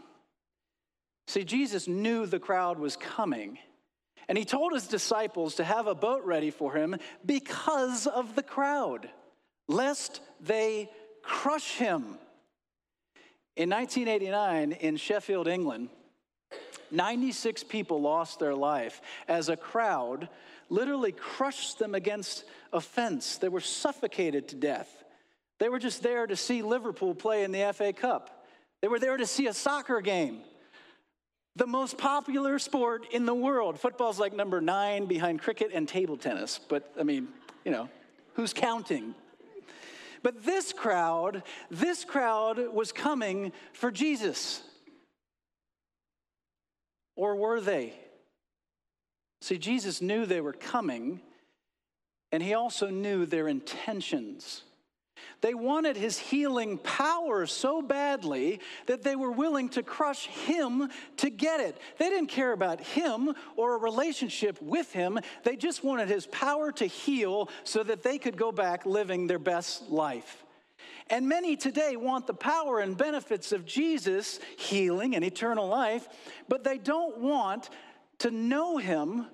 See, 1.27 1.43
Jesus 1.43 1.87
knew 1.87 2.25
the 2.25 2.39
crowd 2.39 2.79
was 2.79 2.95
coming. 2.95 3.59
And 4.27 4.35
he 4.35 4.45
told 4.45 4.73
his 4.73 4.87
disciples 4.87 5.55
to 5.55 5.63
have 5.63 5.85
a 5.85 5.93
boat 5.93 6.23
ready 6.25 6.49
for 6.49 6.73
him 6.73 6.97
because 7.23 8.07
of 8.07 8.33
the 8.33 8.43
crowd, 8.43 9.07
lest 9.67 10.21
they 10.41 10.89
crush 11.21 11.75
him. 11.77 12.17
In 13.59 13.69
1989, 13.71 14.71
in 14.71 14.95
Sheffield, 14.95 15.45
England, 15.45 15.89
96 16.91 17.65
people 17.65 17.99
lost 17.99 18.39
their 18.39 18.55
life 18.55 19.01
as 19.27 19.49
a 19.49 19.57
crowd 19.57 20.29
literally 20.69 21.11
crushed 21.11 21.77
them 21.77 21.93
against 21.93 22.45
a 22.71 22.79
fence. 22.79 23.35
They 23.35 23.49
were 23.49 23.59
suffocated 23.59 24.47
to 24.47 24.55
death. 24.55 25.03
They 25.57 25.67
were 25.67 25.77
just 25.77 26.01
there 26.01 26.25
to 26.25 26.37
see 26.37 26.61
Liverpool 26.61 27.13
play 27.13 27.43
in 27.43 27.51
the 27.51 27.73
FA 27.73 27.91
Cup. 27.91 28.45
They 28.81 28.87
were 28.87 28.97
there 28.97 29.17
to 29.17 29.27
see 29.27 29.47
a 29.47 29.53
soccer 29.53 29.99
game. 29.99 30.39
The 31.57 31.67
most 31.67 31.97
popular 31.97 32.59
sport 32.59 33.07
in 33.11 33.25
the 33.25 33.35
world. 33.35 33.77
Football's 33.77 34.21
like 34.21 34.31
number 34.33 34.61
nine 34.61 35.05
behind 35.05 35.41
cricket 35.41 35.71
and 35.73 35.85
table 35.85 36.15
tennis. 36.15 36.61
But 36.69 36.89
I 36.97 37.03
mean, 37.03 37.27
you 37.65 37.73
know, 37.73 37.89
who's 38.35 38.53
counting? 38.53 39.15
But 40.21 40.45
this 40.45 40.73
crowd, 40.73 41.43
this 41.69 42.03
crowd 42.03 42.57
was 42.73 42.91
coming 42.91 43.51
for 43.73 43.91
Jesus. 43.91 44.61
Or 47.15 47.35
were 47.35 47.61
they? 47.61 47.93
See, 49.41 49.57
Jesus 49.57 50.01
knew 50.01 50.25
they 50.25 50.41
were 50.41 50.53
coming, 50.53 51.21
and 52.31 52.43
he 52.43 52.53
also 52.53 52.89
knew 52.89 53.25
their 53.25 53.47
intentions. 53.47 54.63
They 55.41 55.53
wanted 55.53 55.95
his 55.95 56.17
healing 56.17 56.77
power 56.77 57.45
so 57.45 57.81
badly 57.81 58.59
that 58.87 59.03
they 59.03 59.15
were 59.15 59.31
willing 59.31 59.69
to 59.69 59.83
crush 59.83 60.27
him 60.27 60.89
to 61.17 61.29
get 61.29 61.59
it. 61.59 61.77
They 61.97 62.09
didn't 62.09 62.27
care 62.27 62.51
about 62.51 62.81
him 62.81 63.33
or 63.55 63.75
a 63.75 63.79
relationship 63.79 64.61
with 64.61 64.91
him. 64.91 65.19
They 65.43 65.55
just 65.55 65.83
wanted 65.83 66.09
his 66.09 66.27
power 66.27 66.71
to 66.73 66.85
heal 66.85 67.49
so 67.63 67.83
that 67.83 68.03
they 68.03 68.17
could 68.17 68.37
go 68.37 68.51
back 68.51 68.85
living 68.85 69.27
their 69.27 69.39
best 69.39 69.89
life. 69.89 70.43
And 71.09 71.27
many 71.27 71.55
today 71.55 71.95
want 71.95 72.27
the 72.27 72.33
power 72.33 72.79
and 72.79 72.95
benefits 72.95 73.51
of 73.51 73.65
Jesus, 73.65 74.39
healing 74.57 75.15
and 75.15 75.25
eternal 75.25 75.67
life, 75.67 76.07
but 76.47 76.63
they 76.63 76.77
don't 76.77 77.17
want 77.17 77.69
to 78.19 78.29
know 78.29 78.77
him 78.77 79.25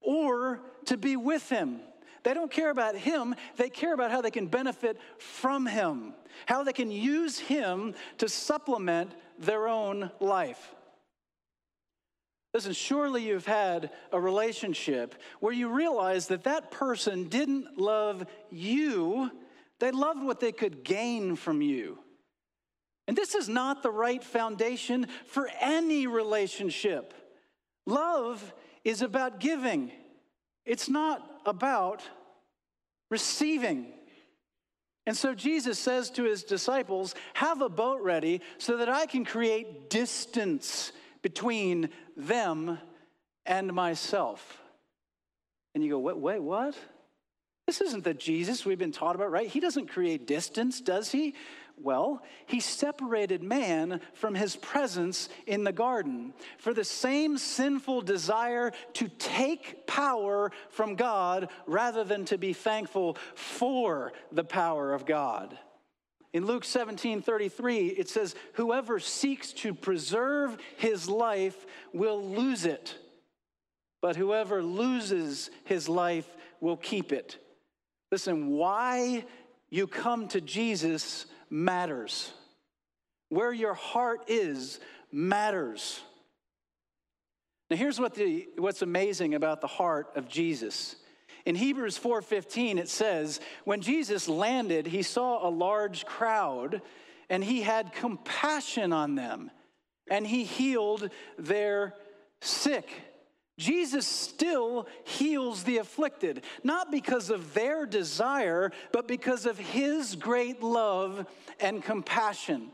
or 0.00 0.60
to 0.86 0.96
be 0.96 1.16
with 1.16 1.48
him. 1.48 1.80
They 2.22 2.34
don't 2.34 2.50
care 2.50 2.70
about 2.70 2.96
him, 2.96 3.34
they 3.56 3.70
care 3.70 3.94
about 3.94 4.10
how 4.10 4.20
they 4.20 4.30
can 4.30 4.46
benefit 4.46 4.98
from 5.18 5.66
him, 5.66 6.14
how 6.46 6.64
they 6.64 6.72
can 6.72 6.90
use 6.90 7.38
him 7.38 7.94
to 8.18 8.28
supplement 8.28 9.12
their 9.38 9.68
own 9.68 10.10
life. 10.20 10.74
Listen, 12.52 12.72
surely 12.72 13.26
you've 13.26 13.46
had 13.46 13.90
a 14.12 14.20
relationship 14.20 15.14
where 15.38 15.52
you 15.52 15.68
realize 15.68 16.26
that 16.28 16.44
that 16.44 16.70
person 16.70 17.28
didn't 17.28 17.78
love 17.78 18.26
you, 18.50 19.30
they 19.78 19.92
loved 19.92 20.22
what 20.22 20.40
they 20.40 20.52
could 20.52 20.84
gain 20.84 21.36
from 21.36 21.62
you. 21.62 21.98
And 23.06 23.16
this 23.16 23.34
is 23.34 23.48
not 23.48 23.82
the 23.82 23.90
right 23.90 24.22
foundation 24.22 25.06
for 25.26 25.48
any 25.60 26.06
relationship. 26.06 27.14
Love 27.86 28.52
is 28.84 29.00
about 29.00 29.40
giving, 29.40 29.92
it's 30.64 30.88
not 30.88 31.29
about 31.46 32.02
receiving. 33.10 33.86
And 35.06 35.16
so 35.16 35.34
Jesus 35.34 35.78
says 35.78 36.10
to 36.10 36.24
his 36.24 36.44
disciples, 36.44 37.14
Have 37.34 37.62
a 37.62 37.68
boat 37.68 38.00
ready 38.02 38.40
so 38.58 38.76
that 38.76 38.88
I 38.88 39.06
can 39.06 39.24
create 39.24 39.90
distance 39.90 40.92
between 41.22 41.90
them 42.16 42.78
and 43.46 43.72
myself. 43.72 44.60
And 45.74 45.82
you 45.82 45.90
go, 45.90 45.98
Wait, 45.98 46.16
wait, 46.16 46.42
what? 46.42 46.76
This 47.66 47.80
isn't 47.80 48.04
the 48.04 48.14
Jesus 48.14 48.66
we've 48.66 48.78
been 48.78 48.92
taught 48.92 49.14
about, 49.14 49.30
right? 49.30 49.46
He 49.46 49.60
doesn't 49.60 49.88
create 49.88 50.26
distance, 50.26 50.80
does 50.80 51.12
he? 51.12 51.34
Well, 51.82 52.22
he 52.46 52.60
separated 52.60 53.42
man 53.42 54.00
from 54.12 54.34
his 54.34 54.54
presence 54.56 55.28
in 55.46 55.64
the 55.64 55.72
garden 55.72 56.34
for 56.58 56.74
the 56.74 56.84
same 56.84 57.38
sinful 57.38 58.02
desire 58.02 58.72
to 58.94 59.08
take 59.08 59.86
power 59.86 60.52
from 60.68 60.94
God 60.94 61.48
rather 61.66 62.04
than 62.04 62.26
to 62.26 62.36
be 62.36 62.52
thankful 62.52 63.16
for 63.34 64.12
the 64.30 64.44
power 64.44 64.92
of 64.92 65.06
God. 65.06 65.58
In 66.32 66.46
Luke 66.46 66.64
17 66.64 67.22
33, 67.22 67.88
it 67.88 68.08
says, 68.08 68.34
Whoever 68.54 69.00
seeks 69.00 69.52
to 69.54 69.74
preserve 69.74 70.58
his 70.76 71.08
life 71.08 71.66
will 71.92 72.22
lose 72.22 72.66
it, 72.66 72.96
but 74.00 74.16
whoever 74.16 74.62
loses 74.62 75.50
his 75.64 75.88
life 75.88 76.28
will 76.60 76.76
keep 76.76 77.10
it. 77.10 77.38
Listen, 78.12 78.48
why 78.48 79.24
you 79.70 79.86
come 79.86 80.28
to 80.28 80.40
Jesus 80.40 81.26
matters. 81.50 82.32
Where 83.28 83.52
your 83.52 83.74
heart 83.74 84.24
is 84.28 84.80
matters. 85.12 86.00
Now 87.68 87.76
here's 87.76 88.00
what 88.00 88.14
the, 88.14 88.48
what's 88.58 88.82
amazing 88.82 89.34
about 89.34 89.60
the 89.60 89.66
heart 89.66 90.08
of 90.16 90.28
Jesus. 90.28 90.96
In 91.46 91.54
Hebrews 91.54 91.98
4:15 91.98 92.78
it 92.78 92.88
says, 92.88 93.40
when 93.64 93.80
Jesus 93.80 94.28
landed, 94.28 94.86
he 94.86 95.02
saw 95.02 95.46
a 95.46 95.50
large 95.50 96.04
crowd 96.04 96.82
and 97.28 97.42
he 97.42 97.62
had 97.62 97.92
compassion 97.92 98.92
on 98.92 99.14
them 99.14 99.50
and 100.10 100.26
he 100.26 100.44
healed 100.44 101.08
their 101.38 101.94
sick. 102.40 102.90
Jesus 103.60 104.06
still 104.06 104.88
heals 105.04 105.64
the 105.64 105.76
afflicted, 105.76 106.44
not 106.64 106.90
because 106.90 107.28
of 107.28 107.52
their 107.52 107.84
desire, 107.84 108.72
but 108.90 109.06
because 109.06 109.44
of 109.44 109.58
his 109.58 110.16
great 110.16 110.62
love 110.62 111.26
and 111.60 111.84
compassion. 111.84 112.70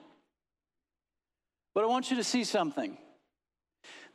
But 1.75 1.83
I 1.83 1.89
want 1.89 2.13
you 2.13 2.17
to 2.19 2.25
see 2.25 2.45
something. 2.45 2.97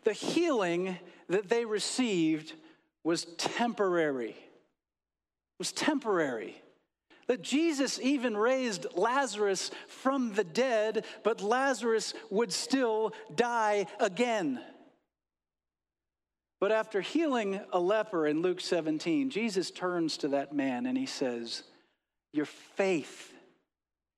The 0.05 0.13
healing 0.13 0.97
that 1.27 1.49
they 1.49 1.65
received 1.65 2.53
was 3.03 3.25
temporary. 3.37 4.29
It 4.29 5.59
was 5.59 5.73
temporary. 5.73 6.55
That 7.27 7.41
Jesus 7.41 7.99
even 8.01 8.37
raised 8.37 8.87
Lazarus 8.95 9.71
from 9.87 10.35
the 10.35 10.45
dead, 10.45 11.03
but 11.23 11.41
Lazarus 11.41 12.13
would 12.29 12.53
still 12.53 13.11
die 13.35 13.87
again. 13.99 14.61
But 16.61 16.71
after 16.71 17.01
healing 17.01 17.59
a 17.73 17.79
leper 17.79 18.27
in 18.27 18.43
Luke 18.43 18.61
17, 18.61 19.31
Jesus 19.31 19.71
turns 19.71 20.15
to 20.17 20.29
that 20.29 20.53
man 20.53 20.85
and 20.85 20.95
he 20.95 21.07
says, 21.07 21.63
Your 22.33 22.45
faith 22.45 23.33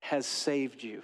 has 0.00 0.26
saved 0.26 0.82
you. 0.82 1.02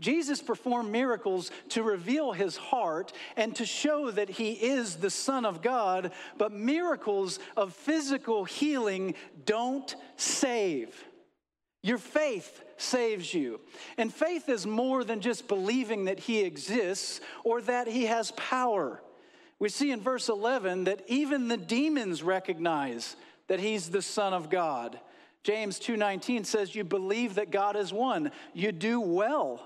Jesus 0.00 0.40
performed 0.40 0.90
miracles 0.90 1.50
to 1.70 1.82
reveal 1.82 2.32
his 2.32 2.56
heart 2.56 3.12
and 3.36 3.54
to 3.56 3.66
show 3.66 4.10
that 4.10 4.30
he 4.30 4.52
is 4.52 4.96
the 4.96 5.10
Son 5.10 5.44
of 5.44 5.60
God, 5.60 6.12
but 6.38 6.52
miracles 6.52 7.38
of 7.54 7.74
physical 7.74 8.44
healing 8.44 9.14
don't 9.44 9.94
save. 10.16 11.04
Your 11.82 11.98
faith 11.98 12.62
saves 12.78 13.32
you. 13.32 13.60
And 13.98 14.12
faith 14.12 14.48
is 14.48 14.66
more 14.66 15.04
than 15.04 15.20
just 15.20 15.48
believing 15.48 16.06
that 16.06 16.20
he 16.20 16.40
exists 16.40 17.20
or 17.44 17.60
that 17.62 17.88
he 17.88 18.06
has 18.06 18.32
power. 18.32 19.02
We 19.58 19.68
see 19.68 19.90
in 19.90 20.00
verse 20.00 20.28
11 20.28 20.84
that 20.84 21.02
even 21.06 21.48
the 21.48 21.56
demons 21.56 22.22
recognize 22.22 23.16
that 23.48 23.60
he's 23.60 23.90
the 23.90 24.02
son 24.02 24.34
of 24.34 24.50
God. 24.50 25.00
James 25.42 25.78
2:19 25.78 26.44
says 26.44 26.74
you 26.74 26.84
believe 26.84 27.36
that 27.36 27.50
God 27.50 27.76
is 27.76 27.92
one. 27.92 28.32
You 28.52 28.72
do 28.72 29.00
well. 29.00 29.64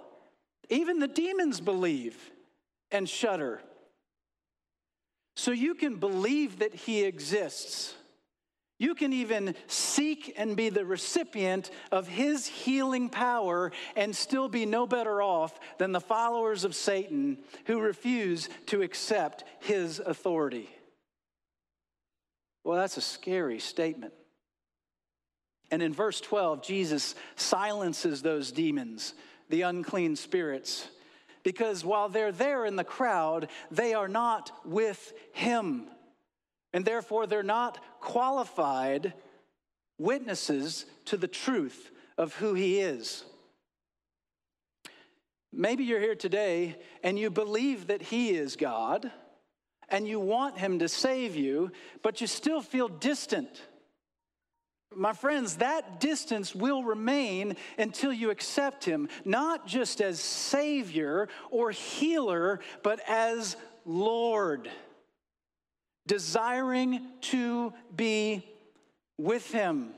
Even 0.69 0.99
the 0.99 1.09
demons 1.09 1.61
believe 1.61 2.31
and 2.91 3.09
shudder. 3.09 3.63
So 5.37 5.53
you 5.53 5.75
can 5.75 5.97
believe 5.97 6.59
that 6.59 6.75
he 6.75 7.03
exists 7.05 7.95
you 8.81 8.95
can 8.95 9.13
even 9.13 9.55
seek 9.67 10.33
and 10.39 10.57
be 10.57 10.71
the 10.71 10.87
recipient 10.87 11.71
of 11.93 12.09
his 12.09 12.47
healing 12.47 13.11
power 13.11 13.73
and 13.95 14.17
still 14.17 14.49
be 14.49 14.65
no 14.65 14.87
better 14.87 15.21
off 15.21 15.61
than 15.77 15.93
the 15.93 16.01
followers 16.01 16.65
of 16.65 16.75
Satan 16.75 17.37
who 17.67 17.79
refuse 17.79 18.49
to 18.67 18.81
accept 18.81 19.45
his 19.61 19.99
authority. 19.99 20.71
Well, 22.65 22.79
that's 22.79 22.97
a 22.97 23.03
scary 23.03 23.59
statement. 23.59 24.15
And 25.71 25.83
in 25.83 25.93
verse 25.93 26.21
12, 26.23 26.63
Jesus 26.63 27.15
silences 27.37 28.23
those 28.23 28.51
demons, 28.51 29.13
the 29.51 29.61
unclean 29.61 30.17
spirits, 30.17 30.89
because 31.43 31.85
while 31.85 32.09
they're 32.09 32.33
there 32.33 32.65
in 32.65 32.77
the 32.77 32.85
crowd, 32.85 33.49
they 33.71 33.93
are 33.93 34.09
not 34.09 34.51
with 34.65 35.13
him 35.33 35.87
and 36.73 36.85
therefore 36.85 37.27
they're 37.27 37.43
not 37.43 37.79
qualified 38.01 39.15
witnesses 39.99 40.87
to 41.07 41.17
the 41.17 41.29
truth 41.29 41.91
of 42.17 42.35
who 42.37 42.55
he 42.55 42.81
is. 42.81 43.25
Maybe 45.53 45.85
you're 45.85 46.01
here 46.01 46.15
today 46.15 46.77
and 47.03 47.19
you 47.19 47.31
believe 47.31 47.89
that 47.89 48.03
he 48.03 48.31
is 48.31 48.57
God 48.57 49.11
and 49.89 50.07
you 50.07 50.21
want 50.21 50.59
him 50.59 50.79
to 50.79 50.89
save 50.89 51.35
you, 51.35 51.73
but 52.03 52.21
you 52.21 52.27
still 52.27 52.63
feel 52.63 52.89
distant. 52.89 53.63
My 54.95 55.13
friends, 55.13 55.57
that 55.57 56.01
distance 56.01 56.55
will 56.55 56.83
remain 56.83 57.57
until 57.79 58.13
you 58.13 58.31
accept 58.31 58.85
him, 58.85 59.09
not 59.25 59.67
just 59.67 60.01
as 60.01 60.21
Savior 60.21 61.29
or 61.51 61.71
healer, 61.71 62.61
but 62.83 63.01
as 63.09 63.57
Lord, 63.85 64.69
desiring 66.07 67.03
to 67.23 67.73
be 67.95 68.47
with 69.19 69.51
him. 69.51 69.93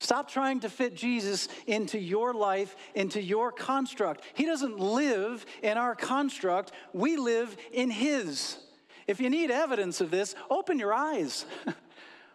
Stop 0.00 0.28
trying 0.28 0.58
to 0.60 0.68
fit 0.68 0.96
Jesus 0.96 1.46
into 1.68 1.96
your 1.96 2.34
life, 2.34 2.74
into 2.94 3.22
your 3.22 3.52
construct. 3.52 4.24
He 4.34 4.44
doesn't 4.44 4.80
live 4.80 5.46
in 5.62 5.78
our 5.78 5.94
construct, 5.94 6.72
we 6.92 7.16
live 7.16 7.56
in 7.72 7.88
his. 7.88 8.58
If 9.06 9.20
you 9.20 9.30
need 9.30 9.50
evidence 9.50 10.00
of 10.00 10.10
this, 10.10 10.34
open 10.50 10.78
your 10.78 10.92
eyes. 10.92 11.46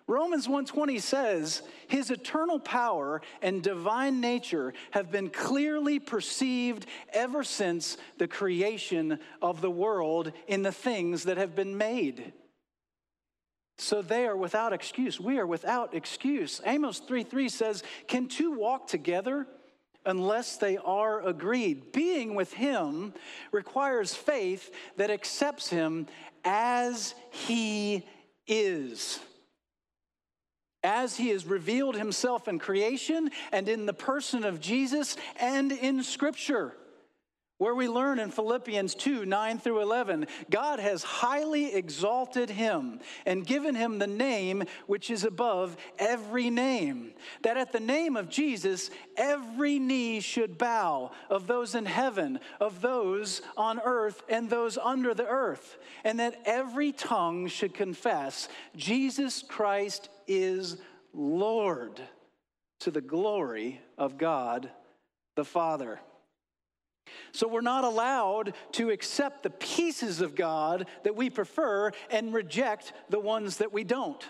Romans 0.08 0.48
1:20 0.48 1.02
says, 1.02 1.62
"His 1.90 2.10
eternal 2.10 2.60
power 2.60 3.22
and 3.42 3.62
divine 3.62 4.22
nature 4.22 4.74
have 4.92 5.12
been 5.12 5.30
clearly 5.30 6.00
perceived 6.00 6.86
ever 7.12 7.44
since 7.44 7.98
the 8.18 8.30
creation 8.30 9.20
of 9.42 9.60
the 9.60 9.70
world 9.70 10.32
in 10.48 10.64
the 10.64 10.72
things 10.72 11.24
that 11.24 11.36
have 11.36 11.54
been 11.54 11.78
made." 11.78 12.32
So 13.78 14.02
they 14.02 14.26
are 14.26 14.36
without 14.36 14.74
excuse. 14.74 15.20
We 15.20 15.38
are 15.38 15.46
without 15.46 15.94
excuse. 15.94 16.62
Amos 16.66 17.00
3:3 17.00 17.50
says, 17.50 17.84
"Can 18.08 18.28
two 18.28 18.52
walk 18.52 18.88
together 18.88 19.48
unless 20.06 20.58
they 20.58 20.78
are 20.78 21.22
agreed?" 21.22 21.92
Being 21.92 22.36
with 22.36 22.54
him 22.54 23.14
requires 23.52 24.16
faith 24.16 24.72
that 24.96 25.12
accepts 25.12 25.70
him 25.70 26.08
as 26.44 27.14
he 27.30 28.08
is 28.48 29.20
as 30.84 31.18
he 31.18 31.30
has 31.30 31.46
revealed 31.46 31.96
himself 31.96 32.48
in 32.48 32.60
creation 32.60 33.30
and 33.52 33.68
in 33.68 33.86
the 33.86 33.94
person 33.94 34.46
of 34.46 34.62
Jesus 34.62 35.18
and 35.38 35.72
in 35.72 36.02
Scripture. 36.02 36.76
Where 37.60 37.74
we 37.74 37.88
learn 37.88 38.20
in 38.20 38.30
Philippians 38.30 38.94
2 38.94 39.26
9 39.26 39.58
through 39.58 39.82
11, 39.82 40.28
God 40.52 40.80
has 40.80 41.02
highly 41.04 41.74
exalted 41.74 42.52
him 42.52 43.00
and 43.26 43.48
given 43.48 43.74
him 43.74 43.98
the 43.98 44.06
name 44.06 44.64
which 44.86 45.10
is 45.10 45.24
above 45.24 45.76
every 45.98 46.52
name. 46.52 47.14
That 47.42 47.58
at 47.58 47.72
the 47.72 47.80
name 47.80 48.16
of 48.16 48.30
Jesus, 48.30 48.92
every 49.16 49.80
knee 49.80 50.20
should 50.20 50.60
bow 50.60 51.12
of 51.32 51.48
those 51.48 51.74
in 51.74 51.88
heaven, 51.88 52.40
of 52.60 52.82
those 52.82 53.42
on 53.56 53.80
earth, 53.84 54.22
and 54.30 54.52
those 54.52 54.78
under 54.78 55.16
the 55.16 55.28
earth. 55.28 55.80
And 56.04 56.20
that 56.20 56.40
every 56.46 56.92
tongue 56.92 57.48
should 57.48 57.74
confess 57.74 58.50
Jesus 58.76 59.42
Christ 59.42 60.10
is 60.28 60.78
Lord 61.12 62.02
to 62.82 62.92
the 62.92 63.02
glory 63.02 63.82
of 63.98 64.20
God 64.20 64.70
the 65.36 65.46
Father. 65.46 66.00
So 67.32 67.48
we're 67.48 67.62
not 67.62 67.84
allowed 67.84 68.54
to 68.74 68.90
accept 68.90 69.44
the 69.44 69.50
pieces 69.50 70.22
of 70.22 70.36
God 70.36 70.88
that 71.04 71.16
we 71.16 71.30
prefer 71.30 71.92
and 72.10 72.34
reject 72.34 72.94
the 73.10 73.20
ones 73.20 73.58
that 73.58 73.74
we 73.74 73.84
don't. 73.84 74.24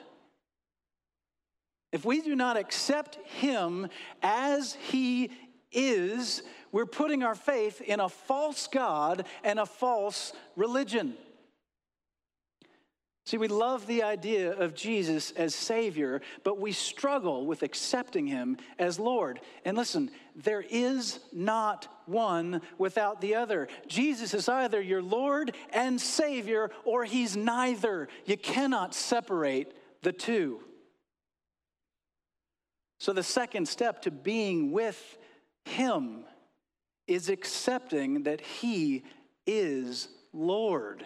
If 1.91 2.03
we 2.05 2.21
do 2.21 2.35
not 2.35 2.57
accept 2.57 3.15
Him 3.25 3.87
as 4.21 4.73
He 4.73 5.31
is, 5.71 6.43
we're 6.71 6.85
putting 6.85 7.23
our 7.23 7.35
faith 7.35 7.81
in 7.81 7.99
a 7.99 8.09
false 8.09 8.67
God 8.67 9.25
and 9.43 9.59
a 9.59 9.65
false 9.65 10.33
religion. 10.55 11.15
See, 13.27 13.37
we 13.37 13.49
love 13.49 13.87
the 13.87 14.03
idea 14.03 14.53
of 14.53 14.73
Jesus 14.73 15.31
as 15.31 15.53
Savior, 15.53 16.21
but 16.45 16.61
we 16.61 16.71
struggle 16.71 17.45
with 17.45 17.61
accepting 17.61 18.25
Him 18.25 18.55
as 18.79 18.99
Lord. 18.99 19.41
And 19.65 19.75
listen, 19.75 20.11
there 20.33 20.61
is 20.69 21.19
not 21.33 21.89
one 22.05 22.61
without 22.77 23.19
the 23.19 23.35
other. 23.35 23.67
Jesus 23.85 24.33
is 24.33 24.47
either 24.47 24.79
your 24.79 25.01
Lord 25.01 25.53
and 25.71 25.99
Savior, 25.99 26.71
or 26.85 27.03
He's 27.03 27.35
neither. 27.35 28.07
You 28.23 28.37
cannot 28.37 28.95
separate 28.95 29.75
the 30.03 30.13
two. 30.13 30.61
So, 32.97 33.11
the 33.11 33.23
second 33.23 33.67
step 33.67 34.03
to 34.03 34.11
being 34.11 34.71
with 34.71 35.17
Him 35.65 36.23
is 37.07 37.27
accepting 37.27 38.23
that 38.23 38.39
He 38.39 39.03
is 39.45 40.07
Lord. 40.31 41.05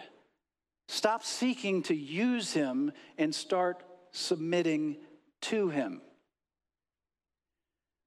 Stop 0.88 1.24
seeking 1.24 1.82
to 1.84 1.94
use 1.94 2.52
him 2.52 2.92
and 3.18 3.34
start 3.34 3.82
submitting 4.10 4.96
to 5.42 5.70
him. 5.70 6.00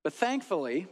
But 0.04 0.14
thankfully, 0.14 0.88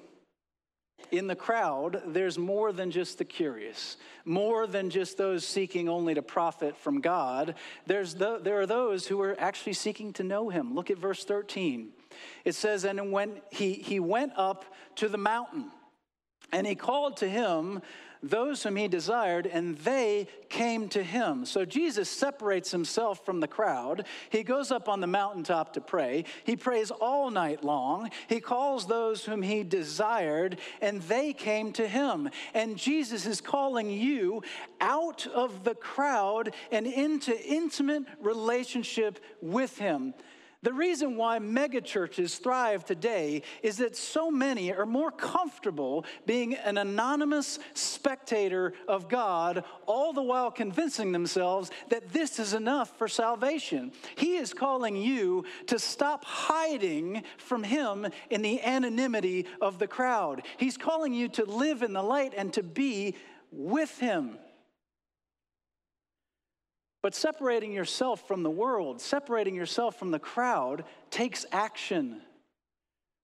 in 1.12 1.28
the 1.28 1.36
crowd, 1.36 2.02
there's 2.08 2.38
more 2.38 2.72
than 2.72 2.90
just 2.90 3.18
the 3.18 3.26
curious, 3.26 3.98
more 4.26 4.66
than 4.66 4.90
just 4.90 5.18
those 5.18 5.46
seeking 5.46 5.88
only 5.88 6.16
to 6.16 6.22
profit 6.22 6.76
from 6.78 7.02
God. 7.02 7.56
There's 7.86 8.16
the, 8.16 8.40
there 8.40 8.60
are 8.60 8.66
those 8.66 9.06
who 9.06 9.22
are 9.22 9.36
actually 9.40 9.74
seeking 9.74 10.14
to 10.14 10.24
know 10.24 10.50
Him. 10.50 10.74
Look 10.74 10.90
at 10.90 10.98
verse 10.98 11.24
13. 11.26 11.90
It 12.46 12.56
says, 12.56 12.86
And 12.86 13.12
when 13.12 13.42
he, 13.52 13.74
he 13.74 14.00
went 14.00 14.34
up 14.36 14.66
to 14.96 15.08
the 15.08 15.18
mountain, 15.18 15.72
and 16.52 16.68
he 16.68 16.76
called 16.76 17.18
to 17.18 17.30
him 17.30 17.82
those 18.24 18.64
whom 18.64 18.78
he 18.78 18.88
desired, 18.88 19.46
and 19.46 19.78
they 19.80 20.28
came 20.50 20.88
to 20.90 21.04
him. 21.04 21.46
So 21.46 21.66
Jesus 21.66 22.10
separates 22.10 22.72
himself 22.72 23.26
from 23.26 23.42
the 23.42 23.48
crowd. 23.48 24.06
He 24.30 24.44
goes 24.44 24.72
up 24.72 24.88
on 24.88 25.02
the 25.02 25.08
mountaintop 25.08 25.74
to 25.74 25.82
pray. 25.82 26.24
He 26.46 26.56
prays 26.56 26.90
all 26.90 27.30
night 27.30 27.64
long. 27.64 28.10
He 28.28 28.40
calls 28.40 28.88
those 28.88 29.26
whom 29.26 29.42
he 29.42 29.64
desired, 29.64 30.58
and 30.82 31.02
they 31.04 31.34
came 31.34 31.74
to 31.74 31.88
him. 31.88 32.30
And 32.54 32.78
Jesus 32.78 33.26
is 33.26 33.42
calling 33.42 33.90
you 33.90 34.42
out 34.80 35.28
of 35.28 35.64
the 35.64 35.76
crowd 35.76 36.54
and 36.72 36.88
into 36.88 37.38
intimate 37.46 38.04
relationship 38.22 39.20
with 39.42 39.78
him. 39.78 40.14
The 40.64 40.74
reason 40.74 41.18
why 41.18 41.40
megachurches 41.40 42.40
thrive 42.40 42.86
today 42.86 43.44
is 43.62 43.78
that 43.78 43.98
so 43.98 44.32
many 44.32 44.74
are 44.74 44.86
more 44.86 45.12
comfortable 45.12 46.06
being 46.26 46.56
an 46.56 46.78
anonymous 46.78 47.60
spectator 47.74 48.74
of 48.88 49.10
God, 49.10 49.66
all 49.86 50.14
the 50.14 50.24
while 50.24 50.52
convincing 50.52 51.12
themselves 51.12 51.70
that 51.90 52.14
this 52.14 52.40
is 52.40 52.54
enough 52.54 52.98
for 52.98 53.10
salvation. 53.10 53.92
He 54.16 54.38
is 54.38 54.54
calling 54.54 54.96
you 54.96 55.44
to 55.68 55.78
stop 55.78 56.24
hiding 56.24 57.24
from 57.38 57.64
Him 57.64 58.08
in 58.30 58.42
the 58.42 58.62
anonymity 58.62 59.46
of 59.62 59.80
the 59.80 59.88
crowd. 59.88 60.44
He's 60.58 60.78
calling 60.78 61.14
you 61.14 61.28
to 61.30 61.44
live 61.44 61.84
in 61.84 61.92
the 61.92 62.02
light 62.02 62.34
and 62.36 62.54
to 62.54 62.64
be 62.64 63.16
with 63.52 64.00
Him. 64.00 64.38
But 67.04 67.14
separating 67.14 67.74
yourself 67.74 68.26
from 68.28 68.44
the 68.44 68.50
world, 68.50 69.02
separating 69.02 69.54
yourself 69.54 70.00
from 70.00 70.12
the 70.12 70.20
crowd, 70.20 70.86
takes 71.12 71.46
action. 71.52 72.22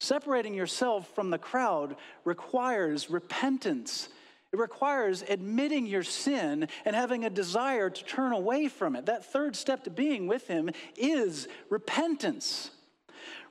Separating 0.02 0.54
yourself 0.54 1.08
from 1.16 1.30
the 1.30 1.38
crowd 1.38 1.96
requires 2.26 3.10
repentance. 3.10 4.10
It 4.52 4.60
requires 4.60 5.24
admitting 5.28 5.86
your 5.86 6.04
sin 6.04 6.68
and 6.84 6.96
having 6.96 7.24
a 7.24 7.30
desire 7.30 7.90
to 7.90 8.04
turn 8.04 8.34
away 8.34 8.68
from 8.68 8.98
it. 8.98 9.06
That 9.06 9.32
third 9.32 9.56
step 9.56 9.86
to 9.86 9.90
being 9.90 10.28
with 10.28 10.46
Him 10.48 10.72
is 10.98 11.48
repentance. 11.70 12.72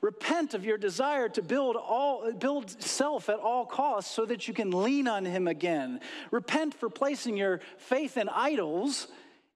Repent 0.03 0.53
of 0.53 0.64
your 0.64 0.79
desire 0.79 1.29
to 1.31 1.43
build 1.43 1.75
all 1.77 2.33
build 2.33 2.83
self 2.83 3.29
at 3.29 3.38
all 3.38 3.64
costs 3.67 4.14
so 4.14 4.25
that 4.27 4.47
you 4.47 4.55
can 4.55 4.71
lean 4.71 5.09
on 5.09 5.25
him 5.25 5.49
again. 5.49 6.01
Repent 6.31 6.73
for 6.73 6.88
placing 6.88 7.37
your 7.37 7.61
faith 7.79 8.17
in 8.17 8.29
idols 8.29 9.09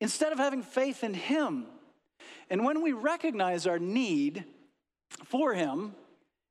instead 0.03 0.33
of 0.33 0.39
having 0.39 0.63
faith 0.63 1.05
in 1.05 1.15
Him. 1.15 1.65
And 2.51 2.65
when 2.65 2.83
we 2.83 2.93
recognize 2.93 3.69
our 3.69 3.79
need 3.79 4.45
for 5.25 5.55
Him 5.55 5.95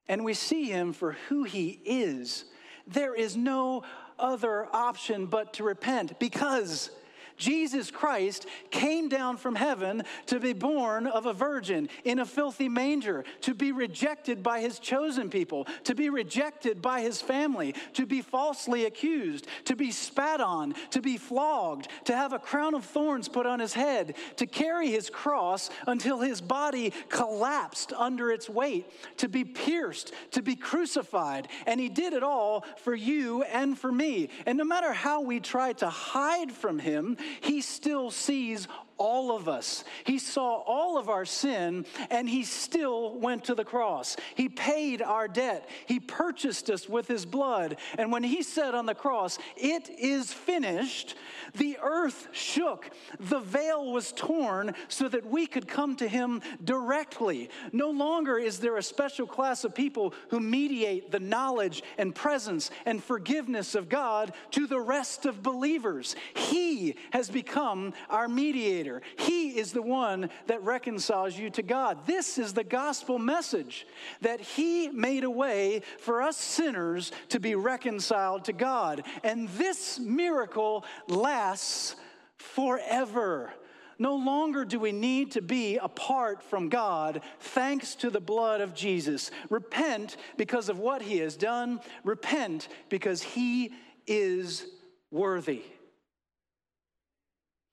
and 0.07 0.23
we 0.23 0.33
see 0.33 0.69
Him 0.69 0.93
for 0.93 1.17
who 1.27 1.43
He 1.43 1.81
is, 1.83 2.45
there 2.87 3.13
is 3.13 3.35
no 3.35 3.83
other 4.17 4.73
option 4.73 5.25
but 5.25 5.53
to 5.53 5.65
repent 5.65 6.17
because 6.17 6.91
Jesus 7.41 7.89
Christ 7.89 8.45
came 8.69 9.09
down 9.09 9.35
from 9.35 9.55
heaven 9.55 10.03
to 10.27 10.39
be 10.39 10.53
born 10.53 11.07
of 11.07 11.25
a 11.25 11.33
virgin 11.33 11.89
in 12.03 12.19
a 12.19 12.25
filthy 12.25 12.69
manger, 12.69 13.25
to 13.41 13.55
be 13.55 13.71
rejected 13.71 14.43
by 14.43 14.61
his 14.61 14.77
chosen 14.77 15.27
people, 15.27 15.65
to 15.85 15.95
be 15.95 16.11
rejected 16.11 16.83
by 16.83 17.01
his 17.01 17.19
family, 17.19 17.73
to 17.93 18.05
be 18.05 18.21
falsely 18.21 18.85
accused, 18.85 19.47
to 19.65 19.75
be 19.75 19.89
spat 19.89 20.39
on, 20.39 20.75
to 20.91 21.01
be 21.01 21.17
flogged, 21.17 21.87
to 22.05 22.15
have 22.15 22.31
a 22.31 22.37
crown 22.37 22.75
of 22.75 22.85
thorns 22.85 23.27
put 23.27 23.47
on 23.47 23.59
his 23.59 23.73
head, 23.73 24.13
to 24.35 24.45
carry 24.45 24.91
his 24.91 25.09
cross 25.09 25.71
until 25.87 26.19
his 26.19 26.41
body 26.41 26.93
collapsed 27.09 27.91
under 27.93 28.31
its 28.31 28.47
weight, 28.47 28.85
to 29.17 29.27
be 29.27 29.43
pierced, 29.43 30.13
to 30.29 30.43
be 30.43 30.55
crucified. 30.55 31.47
And 31.65 31.79
he 31.79 31.89
did 31.89 32.13
it 32.13 32.21
all 32.21 32.65
for 32.83 32.93
you 32.93 33.41
and 33.43 33.75
for 33.75 33.91
me. 33.91 34.29
And 34.45 34.59
no 34.59 34.63
matter 34.63 34.93
how 34.93 35.21
we 35.21 35.39
try 35.39 35.73
to 35.73 35.89
hide 35.89 36.51
from 36.51 36.77
him, 36.77 37.17
he 37.39 37.61
still 37.61 38.11
sees 38.11 38.67
all 39.01 39.35
of 39.35 39.49
us. 39.49 39.83
He 40.03 40.19
saw 40.19 40.57
all 40.57 40.95
of 40.95 41.09
our 41.09 41.25
sin 41.25 41.87
and 42.11 42.29
he 42.29 42.43
still 42.43 43.17
went 43.17 43.45
to 43.45 43.55
the 43.55 43.65
cross. 43.65 44.15
He 44.35 44.47
paid 44.47 45.01
our 45.01 45.27
debt. 45.27 45.67
He 45.87 45.99
purchased 45.99 46.69
us 46.69 46.87
with 46.87 47.07
his 47.07 47.25
blood. 47.25 47.77
And 47.97 48.11
when 48.11 48.21
he 48.21 48.43
said 48.43 48.75
on 48.75 48.85
the 48.85 48.93
cross, 48.93 49.39
It 49.57 49.89
is 49.89 50.31
finished, 50.31 51.15
the 51.55 51.79
earth 51.81 52.27
shook. 52.31 52.91
The 53.19 53.39
veil 53.39 53.91
was 53.91 54.11
torn 54.11 54.75
so 54.87 55.09
that 55.09 55.25
we 55.25 55.47
could 55.47 55.67
come 55.67 55.95
to 55.95 56.07
him 56.07 56.41
directly. 56.63 57.49
No 57.71 57.89
longer 57.89 58.37
is 58.37 58.59
there 58.59 58.77
a 58.77 58.83
special 58.83 59.25
class 59.25 59.63
of 59.63 59.73
people 59.73 60.13
who 60.29 60.39
mediate 60.39 61.09
the 61.11 61.19
knowledge 61.19 61.81
and 61.97 62.13
presence 62.13 62.69
and 62.85 63.03
forgiveness 63.03 63.73
of 63.73 63.89
God 63.89 64.33
to 64.51 64.67
the 64.67 64.79
rest 64.79 65.25
of 65.25 65.41
believers. 65.41 66.15
He 66.35 66.97
has 67.13 67.31
become 67.31 67.93
our 68.07 68.27
mediator. 68.27 68.90
He 69.17 69.57
is 69.57 69.71
the 69.71 69.81
one 69.81 70.29
that 70.47 70.63
reconciles 70.63 71.37
you 71.37 71.49
to 71.51 71.61
God. 71.61 72.05
This 72.05 72.37
is 72.37 72.53
the 72.53 72.63
gospel 72.63 73.19
message 73.19 73.87
that 74.21 74.41
He 74.41 74.89
made 74.89 75.23
a 75.23 75.29
way 75.29 75.83
for 75.99 76.21
us 76.21 76.37
sinners 76.37 77.11
to 77.29 77.39
be 77.39 77.55
reconciled 77.55 78.45
to 78.45 78.53
God. 78.53 79.03
And 79.23 79.47
this 79.49 79.99
miracle 79.99 80.83
lasts 81.07 81.95
forever. 82.37 83.53
No 83.99 84.15
longer 84.15 84.65
do 84.65 84.79
we 84.79 84.91
need 84.91 85.31
to 85.33 85.43
be 85.43 85.77
apart 85.77 86.41
from 86.41 86.69
God 86.69 87.21
thanks 87.39 87.93
to 87.95 88.09
the 88.09 88.19
blood 88.19 88.59
of 88.59 88.73
Jesus. 88.73 89.29
Repent 89.51 90.17
because 90.37 90.69
of 90.69 90.79
what 90.79 91.03
he 91.03 91.19
has 91.19 91.37
done. 91.37 91.79
Repent 92.03 92.67
because 92.89 93.21
he 93.21 93.71
is 94.07 94.65
worthy. 95.11 95.61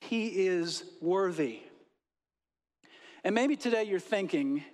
He 0.09 0.47
is 0.47 0.85
worthy. 1.03 1.61
And 3.23 3.35
maybe 3.35 3.57
today 3.57 3.85
you're 3.85 4.01
thinking, 4.01 4.65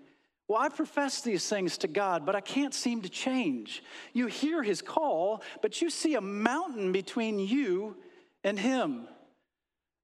well, 0.47 0.63
I 0.63 0.69
profess 0.69 1.23
these 1.23 1.49
things 1.49 1.77
to 1.79 1.89
God, 1.89 2.25
but 2.25 2.37
I 2.37 2.41
can't 2.41 2.73
seem 2.73 3.03
to 3.03 3.09
change. 3.09 3.83
You 4.13 4.29
hear 4.29 4.63
his 4.63 4.81
call, 4.81 5.43
but 5.61 5.83
you 5.83 5.91
see 5.91 6.15
a 6.15 6.21
mountain 6.21 6.93
between 6.93 7.41
you 7.41 7.97
and 8.45 8.57
him. 8.57 9.09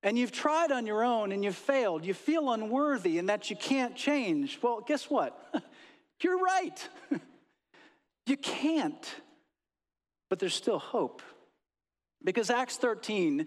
And 0.03 0.19
you've 0.19 0.33
tried 0.33 0.73
on 0.73 0.85
your 0.85 1.05
own 1.05 1.31
and 1.31 1.45
you've 1.45 1.55
failed. 1.55 2.05
You 2.05 2.15
feel 2.15 2.51
unworthy 2.51 3.19
and 3.19 3.29
that 3.29 3.51
you 3.51 3.57
can't 3.57 3.95
change. 3.95 4.59
Well, 4.61 4.81
guess 4.85 5.09
what? 5.09 5.39
You're 6.25 6.43
right. 6.43 6.89
you 8.27 8.37
can't. 8.37 9.15
But 10.29 10.41
there's 10.41 10.55
still 10.55 10.81
hope. 10.81 11.23
Because 12.25 12.51
Acts 12.51 12.79
13 12.79 13.47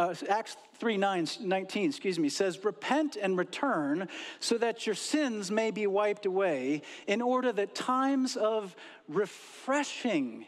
uh, 0.00 0.14
Acts 0.30 0.56
3 0.78 0.96
9, 0.96 1.28
19, 1.40 1.88
excuse 1.90 2.18
me, 2.18 2.30
says, 2.30 2.64
Repent 2.64 3.16
and 3.20 3.36
return 3.36 4.08
so 4.40 4.56
that 4.56 4.86
your 4.86 4.94
sins 4.94 5.50
may 5.50 5.70
be 5.70 5.86
wiped 5.86 6.24
away, 6.24 6.82
in 7.06 7.20
order 7.20 7.52
that 7.52 7.74
times 7.74 8.36
of 8.36 8.74
refreshing 9.08 10.46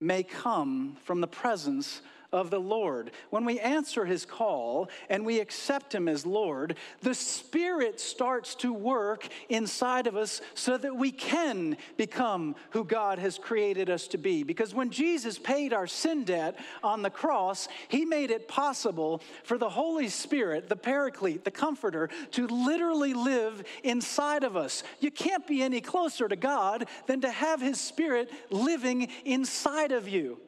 may 0.00 0.22
come 0.22 0.96
from 1.02 1.20
the 1.20 1.26
presence 1.26 2.02
of 2.32 2.50
the 2.50 2.60
Lord. 2.60 3.10
When 3.30 3.44
we 3.44 3.60
answer 3.60 4.04
his 4.04 4.24
call 4.24 4.88
and 5.10 5.26
we 5.26 5.40
accept 5.40 5.94
him 5.94 6.08
as 6.08 6.24
Lord, 6.24 6.76
the 7.02 7.14
Spirit 7.14 8.00
starts 8.00 8.54
to 8.56 8.72
work 8.72 9.28
inside 9.48 10.06
of 10.06 10.16
us 10.16 10.40
so 10.54 10.76
that 10.78 10.96
we 10.96 11.10
can 11.10 11.76
become 11.96 12.56
who 12.70 12.84
God 12.84 13.18
has 13.18 13.38
created 13.38 13.90
us 13.90 14.08
to 14.08 14.18
be. 14.18 14.42
Because 14.42 14.74
when 14.74 14.90
Jesus 14.90 15.38
paid 15.38 15.72
our 15.72 15.86
sin 15.86 16.24
debt 16.24 16.58
on 16.82 17.02
the 17.02 17.10
cross, 17.10 17.68
he 17.88 18.04
made 18.04 18.30
it 18.30 18.48
possible 18.48 19.20
for 19.44 19.58
the 19.58 19.68
Holy 19.68 20.08
Spirit, 20.08 20.68
the 20.68 20.76
Paraclete, 20.76 21.44
the 21.44 21.50
Comforter, 21.50 22.08
to 22.32 22.46
literally 22.46 23.14
live 23.14 23.62
inside 23.82 24.44
of 24.44 24.56
us. 24.56 24.82
You 25.00 25.10
can't 25.10 25.46
be 25.46 25.62
any 25.62 25.80
closer 25.80 26.28
to 26.28 26.36
God 26.36 26.86
than 27.06 27.20
to 27.20 27.30
have 27.30 27.60
his 27.60 27.80
Spirit 27.80 28.30
living 28.50 29.08
inside 29.24 29.92
of 29.92 30.08
you. 30.08 30.38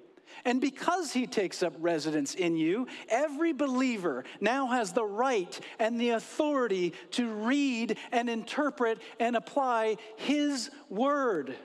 And 0.44 0.60
because 0.60 1.12
he 1.12 1.26
takes 1.26 1.62
up 1.62 1.72
residence 1.78 2.34
in 2.34 2.56
you, 2.56 2.86
every 3.08 3.52
believer 3.52 4.24
now 4.40 4.66
has 4.66 4.92
the 4.92 5.04
right 5.04 5.58
and 5.78 5.98
the 5.98 6.10
authority 6.10 6.92
to 7.12 7.32
read 7.32 7.96
and 8.12 8.28
interpret 8.28 8.98
and 9.18 9.36
apply 9.36 9.96
his 10.16 10.70
word. 10.90 11.56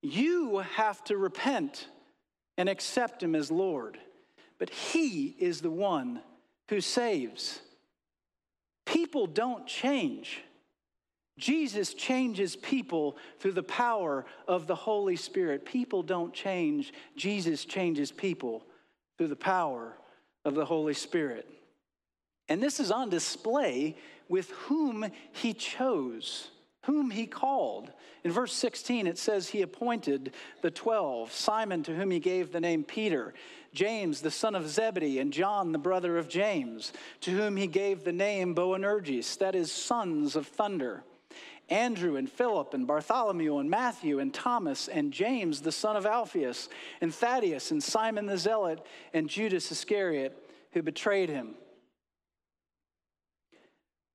You 0.00 0.58
have 0.58 1.04
to 1.04 1.16
repent 1.18 1.88
and 2.56 2.68
accept 2.68 3.22
him 3.22 3.34
as 3.34 3.50
Lord, 3.50 3.98
but 4.58 4.70
he 4.70 5.36
is 5.38 5.60
the 5.60 5.70
one 5.70 6.22
who 6.70 6.80
saves. 6.80 7.60
People 8.86 9.26
don't 9.26 9.66
change. 9.66 10.42
Jesus 11.38 11.94
changes 11.94 12.56
people 12.56 13.16
through 13.38 13.52
the 13.52 13.62
power 13.62 14.26
of 14.46 14.66
the 14.66 14.74
Holy 14.74 15.16
Spirit. 15.16 15.64
People 15.64 16.02
don't 16.02 16.34
change, 16.34 16.92
Jesus 17.16 17.64
changes 17.64 18.10
people 18.10 18.64
through 19.16 19.28
the 19.28 19.36
power 19.36 19.96
of 20.44 20.54
the 20.54 20.64
Holy 20.64 20.94
Spirit. 20.94 21.48
And 22.48 22.62
this 22.62 22.80
is 22.80 22.90
on 22.90 23.08
display 23.08 23.96
with 24.28 24.50
whom 24.50 25.06
he 25.32 25.54
chose, 25.54 26.48
whom 26.84 27.10
he 27.10 27.26
called. 27.26 27.92
In 28.24 28.32
verse 28.32 28.52
16, 28.54 29.06
it 29.06 29.18
says, 29.18 29.48
He 29.48 29.62
appointed 29.62 30.34
the 30.62 30.70
12 30.70 31.32
Simon, 31.32 31.82
to 31.84 31.94
whom 31.94 32.10
he 32.10 32.20
gave 32.20 32.50
the 32.50 32.60
name 32.60 32.82
Peter, 32.82 33.34
James, 33.72 34.20
the 34.20 34.30
son 34.30 34.54
of 34.54 34.68
Zebedee, 34.68 35.18
and 35.18 35.32
John, 35.32 35.72
the 35.72 35.78
brother 35.78 36.18
of 36.18 36.28
James, 36.28 36.92
to 37.20 37.30
whom 37.30 37.56
he 37.56 37.66
gave 37.66 38.02
the 38.02 38.12
name 38.12 38.54
Boanerges, 38.54 39.36
that 39.38 39.54
is, 39.54 39.70
sons 39.70 40.34
of 40.34 40.46
thunder. 40.46 41.04
Andrew 41.68 42.16
and 42.16 42.30
Philip 42.30 42.72
and 42.72 42.86
Bartholomew 42.86 43.58
and 43.58 43.68
Matthew 43.68 44.18
and 44.20 44.32
Thomas 44.32 44.88
and 44.88 45.12
James, 45.12 45.60
the 45.60 45.72
son 45.72 45.96
of 45.96 46.06
Alphaeus, 46.06 46.68
and 47.00 47.14
Thaddeus 47.14 47.70
and 47.70 47.82
Simon 47.82 48.26
the 48.26 48.38
Zealot 48.38 48.84
and 49.12 49.28
Judas 49.28 49.70
Iscariot, 49.70 50.36
who 50.72 50.82
betrayed 50.82 51.28
him. 51.28 51.54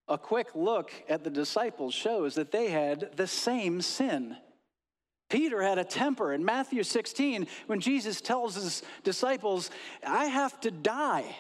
A 0.07 0.17
quick 0.17 0.49
look 0.55 0.91
at 1.07 1.23
the 1.23 1.29
disciples 1.29 1.93
shows 1.93 2.35
that 2.35 2.51
they 2.51 2.69
had 2.69 3.15
the 3.15 3.27
same 3.27 3.81
sin. 3.81 4.35
Peter 5.29 5.61
had 5.61 5.77
a 5.77 5.83
temper. 5.83 6.33
In 6.33 6.43
Matthew 6.43 6.83
16, 6.83 7.47
when 7.67 7.79
Jesus 7.79 8.19
tells 8.21 8.55
his 8.55 8.83
disciples, 9.03 9.71
I 10.05 10.25
have 10.25 10.59
to 10.61 10.71
die 10.71 11.35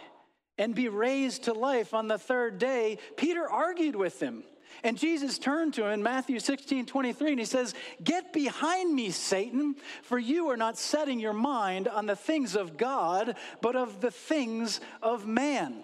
and 0.57 0.73
be 0.73 0.87
raised 0.87 1.43
to 1.43 1.53
life 1.53 1.93
on 1.93 2.07
the 2.07 2.17
third 2.17 2.57
day, 2.57 2.99
Peter 3.17 3.47
argued 3.47 3.95
with 3.95 4.19
him. 4.19 4.43
And 4.83 4.97
Jesus 4.97 5.37
turned 5.37 5.73
to 5.75 5.85
him 5.85 5.91
in 5.91 6.03
Matthew 6.03 6.39
16, 6.39 6.85
23, 6.85 7.31
and 7.31 7.39
he 7.39 7.45
says, 7.45 7.73
Get 8.03 8.33
behind 8.33 8.93
me, 8.93 9.11
Satan, 9.11 9.75
for 10.01 10.17
you 10.17 10.49
are 10.49 10.57
not 10.57 10.77
setting 10.77 11.19
your 11.19 11.33
mind 11.33 11.87
on 11.87 12.05
the 12.05 12.15
things 12.15 12.55
of 12.55 12.77
God, 12.77 13.35
but 13.61 13.75
of 13.75 14.01
the 14.01 14.11
things 14.11 14.81
of 15.01 15.27
man. 15.27 15.83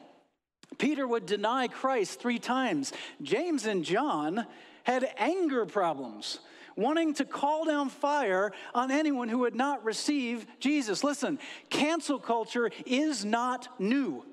Peter 0.78 1.08
would 1.08 1.26
deny 1.26 1.68
Christ 1.68 2.20
three 2.20 2.40
times. 2.40 2.94
James 3.22 3.66
and 3.66 3.84
John 3.84 4.46
had 4.84 5.10
anger 5.18 5.66
problems 5.66 6.40
wanting 6.80 7.14
to 7.14 7.26
call 7.26 7.66
down 7.66 7.90
fire 7.90 8.52
on 8.74 8.90
anyone 8.90 9.28
who 9.28 9.40
would 9.40 9.56
not 9.56 9.84
receive 9.84 10.48
Jesus. 10.60 11.04
Listen, 11.04 11.38
cancel 11.70 12.20
culture 12.20 12.72
is 12.86 13.26
not 13.26 13.68
new. 13.80 14.26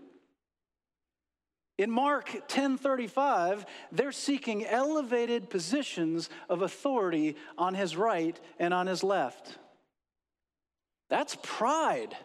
In 1.78 1.90
Mark 1.90 2.48
10:35, 2.48 3.66
they're 3.92 4.12
seeking 4.12 4.64
elevated 4.64 5.50
positions 5.50 6.30
of 6.48 6.62
authority 6.62 7.36
on 7.58 7.74
his 7.74 7.96
right 7.96 8.38
and 8.58 8.72
on 8.72 8.86
his 8.86 9.02
left. 9.02 9.58
That's 11.08 11.36
pride. 11.42 12.16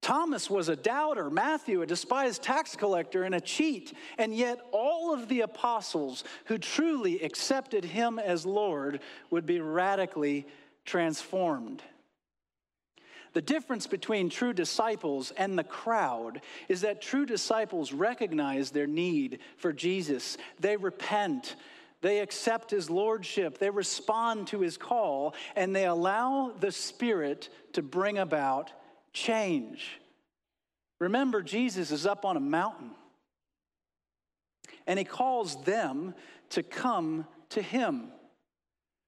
Thomas 0.00 0.50
was 0.50 0.68
a 0.68 0.76
doubter, 0.76 1.30
Matthew, 1.30 1.80
a 1.80 1.86
despised 1.86 2.42
tax 2.42 2.76
collector 2.76 3.22
and 3.22 3.34
a 3.34 3.40
cheat, 3.40 3.94
and 4.18 4.36
yet 4.36 4.60
all 4.70 5.14
of 5.14 5.28
the 5.28 5.40
apostles 5.40 6.24
who 6.46 6.58
truly 6.58 7.22
accepted 7.22 7.84
him 7.86 8.18
as 8.18 8.44
Lord 8.44 9.00
would 9.30 9.46
be 9.46 9.60
radically 9.60 10.46
transformed. 10.84 11.82
The 13.34 13.42
difference 13.42 13.88
between 13.88 14.30
true 14.30 14.52
disciples 14.52 15.32
and 15.36 15.58
the 15.58 15.64
crowd 15.64 16.40
is 16.68 16.82
that 16.82 17.02
true 17.02 17.26
disciples 17.26 17.92
recognize 17.92 18.70
their 18.70 18.86
need 18.86 19.40
for 19.56 19.72
Jesus. 19.72 20.38
They 20.60 20.76
repent, 20.76 21.56
they 22.00 22.20
accept 22.20 22.70
his 22.70 22.88
lordship, 22.88 23.58
they 23.58 23.70
respond 23.70 24.46
to 24.48 24.60
his 24.60 24.76
call, 24.76 25.34
and 25.56 25.74
they 25.74 25.84
allow 25.84 26.52
the 26.58 26.70
Spirit 26.70 27.48
to 27.72 27.82
bring 27.82 28.18
about 28.18 28.72
change. 29.12 30.00
Remember, 31.00 31.42
Jesus 31.42 31.90
is 31.90 32.06
up 32.06 32.24
on 32.24 32.36
a 32.36 32.40
mountain, 32.40 32.92
and 34.86 34.96
he 34.96 35.04
calls 35.04 35.60
them 35.64 36.14
to 36.50 36.62
come 36.62 37.26
to 37.50 37.60
him. 37.60 38.12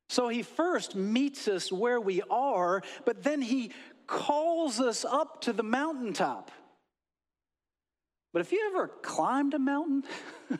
So 0.08 0.28
he 0.28 0.42
first 0.42 0.94
meets 0.94 1.48
us 1.48 1.70
where 1.70 2.00
we 2.00 2.22
are, 2.30 2.82
but 3.04 3.22
then 3.22 3.42
he 3.42 3.72
calls 4.06 4.80
us 4.80 5.04
up 5.04 5.40
to 5.42 5.52
the 5.52 5.62
mountaintop. 5.62 6.50
But 8.32 8.40
if 8.40 8.52
you 8.52 8.70
ever 8.70 8.88
climbed 8.88 9.54
a 9.54 9.58
mountain, 9.58 10.04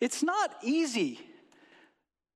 it's 0.00 0.22
not 0.22 0.54
easy. 0.62 1.20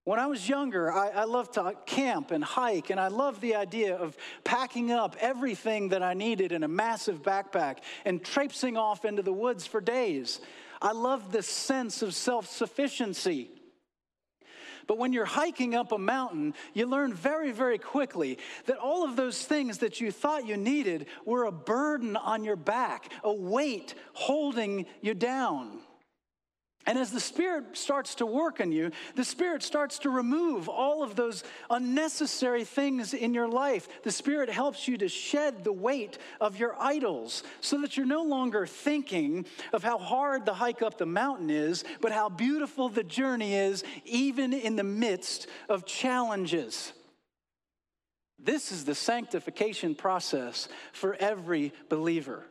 When 0.04 0.18
I 0.18 0.26
was 0.26 0.48
younger, 0.48 0.92
I, 0.92 1.10
I, 1.10 1.24
loved 1.24 1.54
to 1.54 1.76
camp 1.86 2.32
and 2.32 2.42
hike, 2.42 2.90
and 2.90 2.98
I 2.98 3.06
loved 3.06 3.40
the 3.40 3.54
idea 3.54 3.94
of 3.94 4.16
packing 4.42 4.90
up 4.90 5.14
everything 5.20 5.90
that 5.90 6.02
I 6.02 6.14
needed 6.14 6.50
in 6.50 6.64
a 6.64 6.68
massive 6.68 7.22
backpack 7.22 7.78
and 8.04 8.24
traipsing 8.24 8.76
off 8.76 9.04
into 9.04 9.22
the 9.22 9.32
woods 9.32 9.64
for 9.64 9.80
days. 9.80 10.40
I 10.80 10.90
loved 10.90 11.30
this 11.30 11.46
sense 11.46 12.02
of 12.02 12.14
self 12.14 12.48
sufficiency. 12.48 13.50
But 14.86 14.98
when 14.98 15.12
you're 15.12 15.24
hiking 15.24 15.74
up 15.74 15.92
a 15.92 15.98
mountain, 15.98 16.54
you 16.74 16.86
learn 16.86 17.14
very, 17.14 17.52
very 17.52 17.78
quickly 17.78 18.38
that 18.66 18.78
all 18.78 19.04
of 19.04 19.16
those 19.16 19.44
things 19.44 19.78
that 19.78 20.00
you 20.00 20.10
thought 20.10 20.46
you 20.46 20.56
needed 20.56 21.06
were 21.24 21.44
a 21.44 21.52
burden 21.52 22.16
on 22.16 22.44
your 22.44 22.56
back, 22.56 23.10
a 23.24 23.32
weight 23.32 23.94
holding 24.12 24.86
you 25.00 25.14
down. 25.14 25.80
And 26.84 26.98
as 26.98 27.12
the 27.12 27.20
Spirit 27.20 27.76
starts 27.76 28.16
to 28.16 28.26
work 28.26 28.58
in 28.58 28.72
you, 28.72 28.90
the 29.14 29.24
Spirit 29.24 29.62
starts 29.62 30.00
to 30.00 30.10
remove 30.10 30.68
all 30.68 31.04
of 31.04 31.14
those 31.14 31.44
unnecessary 31.70 32.64
things 32.64 33.14
in 33.14 33.34
your 33.34 33.46
life. 33.46 33.88
The 34.02 34.10
Spirit 34.10 34.50
helps 34.50 34.88
you 34.88 34.98
to 34.98 35.08
shed 35.08 35.62
the 35.62 35.72
weight 35.72 36.18
of 36.40 36.58
your 36.58 36.74
idols 36.80 37.44
so 37.60 37.80
that 37.82 37.96
you're 37.96 38.04
no 38.04 38.22
longer 38.22 38.66
thinking 38.66 39.46
of 39.72 39.84
how 39.84 39.96
hard 39.96 40.44
the 40.44 40.54
hike 40.54 40.82
up 40.82 40.98
the 40.98 41.06
mountain 41.06 41.50
is, 41.50 41.84
but 42.00 42.10
how 42.10 42.28
beautiful 42.28 42.88
the 42.88 43.04
journey 43.04 43.54
is, 43.54 43.84
even 44.04 44.52
in 44.52 44.74
the 44.74 44.82
midst 44.82 45.46
of 45.68 45.86
challenges. 45.86 46.92
This 48.40 48.72
is 48.72 48.84
the 48.84 48.96
sanctification 48.96 49.94
process 49.94 50.68
for 50.92 51.14
every 51.14 51.72
believer. 51.88 52.44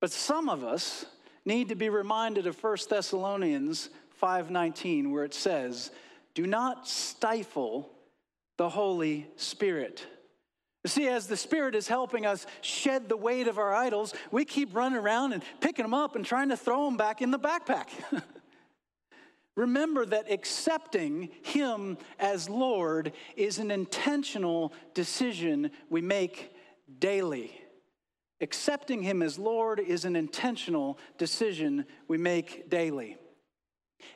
But 0.00 0.12
some 0.12 0.48
of 0.48 0.64
us, 0.64 1.04
need 1.48 1.70
to 1.70 1.74
be 1.74 1.88
reminded 1.88 2.46
of 2.46 2.62
1 2.62 2.90
Thessalonians 2.90 3.88
5:19 4.22 5.10
where 5.10 5.24
it 5.24 5.34
says, 5.34 5.90
"Do 6.34 6.46
not 6.46 6.86
stifle 6.86 7.90
the 8.58 8.68
Holy 8.68 9.28
Spirit." 9.36 10.06
You 10.84 10.90
see, 10.90 11.08
as 11.08 11.26
the 11.26 11.36
Spirit 11.36 11.74
is 11.74 11.88
helping 11.88 12.24
us 12.24 12.46
shed 12.60 13.08
the 13.08 13.16
weight 13.16 13.48
of 13.48 13.58
our 13.58 13.74
idols, 13.74 14.14
we 14.30 14.44
keep 14.44 14.74
running 14.74 14.98
around 14.98 15.32
and 15.32 15.42
picking 15.60 15.84
them 15.84 15.94
up 15.94 16.14
and 16.14 16.24
trying 16.24 16.50
to 16.50 16.56
throw 16.56 16.84
them 16.84 16.96
back 16.96 17.20
in 17.20 17.30
the 17.30 17.38
backpack. 17.38 17.88
Remember 19.56 20.06
that 20.06 20.30
accepting 20.30 21.30
Him 21.42 21.98
as 22.18 22.48
Lord 22.48 23.12
is 23.36 23.58
an 23.58 23.70
intentional 23.70 24.72
decision 24.94 25.72
we 25.88 26.00
make 26.00 26.54
daily. 27.00 27.60
Accepting 28.40 29.02
Him 29.02 29.22
as 29.22 29.38
Lord 29.38 29.80
is 29.80 30.04
an 30.04 30.14
intentional 30.14 30.98
decision 31.16 31.84
we 32.06 32.18
make 32.18 32.70
daily. 32.70 33.16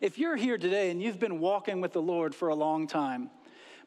If 0.01 0.19
you're 0.19 0.37
here 0.37 0.59
today 0.59 0.91
and 0.91 1.03
you've 1.03 1.19
been 1.19 1.41
walking 1.41 1.81
with 1.81 1.93
the 1.93 2.03
Lord 2.03 2.35
for 2.35 2.49
a 2.49 2.55
long 2.55 2.87
time, 2.87 3.31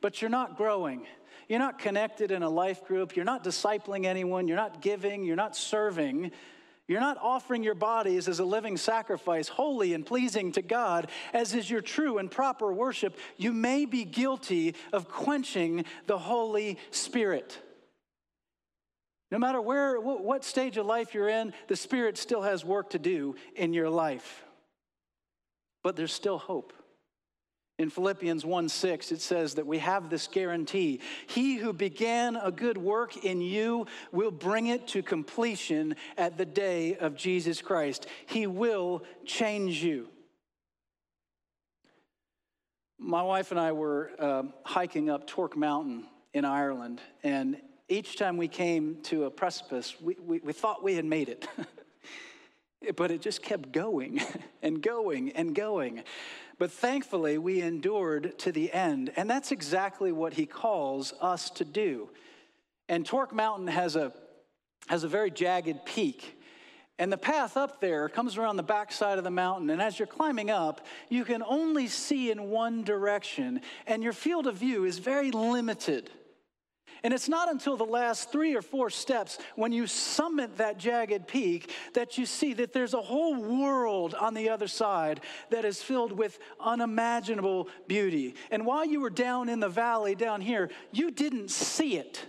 but 0.01 0.21
you're 0.21 0.29
not 0.29 0.57
growing, 0.57 1.05
you're 1.47 1.59
not 1.59 1.79
connected 1.79 2.31
in 2.31 2.43
a 2.43 2.49
life 2.49 2.83
group, 2.85 3.15
you're 3.15 3.25
not 3.25 3.43
discipling 3.43 4.05
anyone, 4.05 4.47
you're 4.47 4.57
not 4.57 4.81
giving, 4.81 5.23
you're 5.23 5.37
not 5.37 5.55
serving, 5.55 6.31
you're 6.87 6.99
not 6.99 7.17
offering 7.21 7.63
your 7.63 7.73
bodies 7.73 8.27
as 8.27 8.39
a 8.39 8.45
living 8.45 8.77
sacrifice, 8.77 9.47
holy 9.47 9.93
and 9.93 10.05
pleasing 10.05 10.51
to 10.51 10.61
God, 10.61 11.09
as 11.33 11.55
is 11.55 11.69
your 11.69 11.81
true 11.81 12.17
and 12.17 12.29
proper 12.29 12.71
worship, 12.73 13.17
you 13.37 13.53
may 13.53 13.85
be 13.85 14.03
guilty 14.03 14.75
of 14.91 15.07
quenching 15.07 15.85
the 16.07 16.17
Holy 16.17 16.77
Spirit. 16.91 17.57
No 19.35 19.39
matter 19.39 19.59
where, 19.59 19.99
what 19.99 20.45
stage 20.45 20.77
of 20.77 20.85
life 20.85 21.13
you're 21.13 21.27
in, 21.27 21.51
the 21.67 21.75
Spirit 21.75 22.17
still 22.17 22.43
has 22.43 22.63
work 22.63 22.91
to 22.91 22.99
do 22.99 23.35
in 23.53 23.73
your 23.73 23.89
life. 23.89 24.45
But 25.83 25.97
there's 25.97 26.13
still 26.13 26.37
hope. 26.37 26.71
In 27.77 27.89
Philippians 27.89 28.45
1 28.45 28.69
6, 28.69 29.11
it 29.11 29.19
says 29.19 29.55
that 29.55 29.67
we 29.67 29.79
have 29.79 30.09
this 30.09 30.27
guarantee 30.27 31.01
He 31.27 31.57
who 31.57 31.73
began 31.73 32.37
a 32.37 32.49
good 32.49 32.77
work 32.77 33.25
in 33.25 33.41
you 33.41 33.87
will 34.13 34.31
bring 34.31 34.67
it 34.67 34.87
to 34.87 35.03
completion 35.03 35.97
at 36.17 36.37
the 36.37 36.45
day 36.45 36.95
of 36.95 37.17
Jesus 37.17 37.61
Christ. 37.61 38.07
He 38.27 38.47
will 38.47 39.03
change 39.25 39.83
you. 39.83 40.07
My 42.97 43.21
wife 43.21 43.51
and 43.51 43.59
I 43.59 43.73
were 43.73 44.11
uh, 44.17 44.43
hiking 44.63 45.09
up 45.09 45.27
Torc 45.27 45.57
Mountain 45.57 46.05
in 46.33 46.45
Ireland, 46.45 47.01
and 47.21 47.57
each 47.87 48.17
time 48.17 48.37
we 48.37 48.47
came 48.47 49.01
to 49.03 49.25
a 49.25 49.31
precipice, 49.31 49.95
we, 50.01 50.15
we, 50.19 50.39
we 50.39 50.53
thought 50.53 50.83
we 50.83 50.95
had 50.95 51.05
made 51.05 51.29
it. 51.29 51.47
but 52.95 53.11
it 53.11 53.21
just 53.21 53.41
kept 53.41 53.71
going 53.71 54.21
and 54.61 54.81
going 54.81 55.31
and 55.31 55.55
going. 55.55 56.03
But 56.57 56.71
thankfully, 56.71 57.37
we 57.37 57.61
endured 57.61 58.39
to 58.39 58.51
the 58.51 58.71
end. 58.71 59.11
And 59.15 59.29
that's 59.29 59.51
exactly 59.51 60.11
what 60.11 60.33
he 60.33 60.45
calls 60.45 61.13
us 61.21 61.49
to 61.51 61.65
do. 61.65 62.09
And 62.87 63.05
Torc 63.05 63.33
Mountain 63.33 63.67
has 63.67 63.95
a, 63.95 64.13
has 64.87 65.03
a 65.03 65.07
very 65.07 65.31
jagged 65.31 65.85
peak. 65.85 66.39
And 66.97 67.11
the 67.11 67.17
path 67.17 67.57
up 67.57 67.81
there 67.81 68.07
comes 68.07 68.37
around 68.37 68.55
the 68.55 68.63
backside 68.63 69.17
of 69.17 69.25
the 69.25 69.31
mountain. 69.31 69.69
And 69.69 69.81
as 69.81 69.99
you're 69.99 70.07
climbing 70.07 70.49
up, 70.49 70.85
you 71.09 71.25
can 71.25 71.43
only 71.43 71.87
see 71.87 72.31
in 72.31 72.49
one 72.49 72.83
direction. 72.83 73.59
And 73.85 74.01
your 74.01 74.13
field 74.13 74.47
of 74.47 74.55
view 74.55 74.85
is 74.85 74.99
very 74.99 75.31
limited. 75.31 76.09
And 77.05 77.13
it's 77.13 77.29
not 77.29 77.51
until 77.51 77.77
the 77.77 77.83
last 77.83 78.31
three 78.31 78.55
or 78.55 78.63
four 78.63 78.89
steps, 78.89 79.37
when 79.55 79.71
you 79.71 79.85
summit 79.85 80.57
that 80.57 80.79
jagged 80.79 81.27
peak, 81.27 81.71
that 81.93 82.17
you 82.17 82.25
see 82.25 82.55
that 82.55 82.73
there's 82.73 82.95
a 82.95 83.01
whole 83.01 83.35
world 83.35 84.15
on 84.15 84.33
the 84.33 84.49
other 84.49 84.67
side 84.67 85.21
that 85.51 85.65
is 85.65 85.83
filled 85.83 86.11
with 86.11 86.39
unimaginable 86.59 87.69
beauty. 87.87 88.33
And 88.49 88.65
while 88.65 88.83
you 88.83 89.01
were 89.01 89.11
down 89.11 89.49
in 89.49 89.59
the 89.59 89.69
valley 89.69 90.15
down 90.15 90.41
here, 90.41 90.71
you 90.91 91.11
didn't 91.11 91.51
see 91.51 91.95
it. 91.95 92.25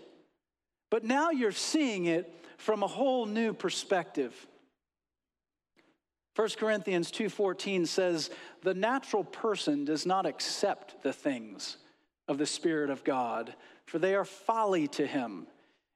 But 0.90 1.04
now 1.04 1.30
you're 1.30 1.52
seeing 1.52 2.04
it 2.04 2.30
from 2.58 2.82
a 2.82 2.86
whole 2.86 3.24
new 3.24 3.54
perspective. 3.54 4.46
1 6.34 6.58
Corinthians 6.58 7.10
2:14 7.10 7.86
says, 7.86 8.28
"The 8.60 8.74
natural 8.74 9.24
person 9.24 9.86
does 9.86 10.04
not 10.04 10.26
accept 10.26 11.02
the 11.02 11.14
things 11.14 11.78
of 12.28 12.38
the 12.38 12.46
spirit 12.46 12.90
of 12.90 13.04
God, 13.04 13.54
for 13.84 13.98
they 13.98 14.14
are 14.14 14.24
folly 14.24 14.88
to 14.88 15.06
him. 15.06 15.46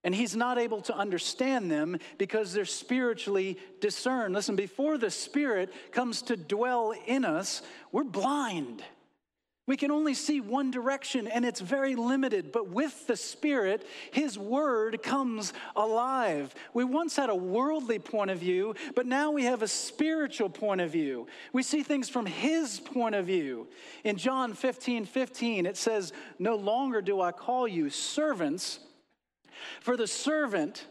And 0.03 0.14
he's 0.14 0.35
not 0.35 0.59
able 0.59 0.81
to 0.83 0.97
understand 0.97 1.71
them 1.71 1.99
because 2.16 2.53
they're 2.53 2.64
spiritually 2.64 3.59
discerned. 3.81 4.35
Listen, 4.35 4.57
before 4.57 4.97
the 4.97 5.11
Spirit 5.11 5.71
comes 5.93 6.23
to 6.23 6.38
dwell 6.38 6.95
in 7.07 7.25
us, 7.25 7.61
we're 7.93 8.05
blind. 8.05 8.83
We 9.70 9.76
can 9.76 9.92
only 9.92 10.14
see 10.14 10.40
one 10.40 10.72
direction 10.72 11.28
and 11.28 11.44
it's 11.44 11.61
very 11.61 11.94
limited, 11.94 12.50
but 12.50 12.70
with 12.70 13.06
the 13.06 13.14
Spirit, 13.14 13.87
His 14.11 14.37
Word 14.37 15.00
comes 15.00 15.52
alive. 15.76 16.52
We 16.74 16.83
once 16.83 17.14
had 17.14 17.30
a 17.30 17.37
worldly 17.37 18.00
point 18.00 18.33
of 18.33 18.40
view, 18.40 18.74
but 18.96 19.06
now 19.06 19.30
we 19.30 19.44
have 19.44 19.62
a 19.62 19.68
spiritual 19.68 20.50
point 20.50 20.80
of 20.80 20.90
view. 20.90 21.28
We 21.52 21.62
see 21.62 21.85
things 21.85 22.09
from 22.09 22.26
His 22.26 22.80
point 22.80 23.14
of 23.14 23.26
view. 23.26 23.68
In 24.02 24.16
John 24.16 24.54
15 24.54 25.04
15, 25.04 25.66
it 25.66 25.76
says, 25.76 26.12
No 26.40 26.56
longer 26.56 27.00
do 27.00 27.20
I 27.20 27.30
call 27.30 27.68
you 27.68 27.90
servants, 27.90 28.80
for 29.80 29.96
the 29.96 30.09
servant 30.09 30.85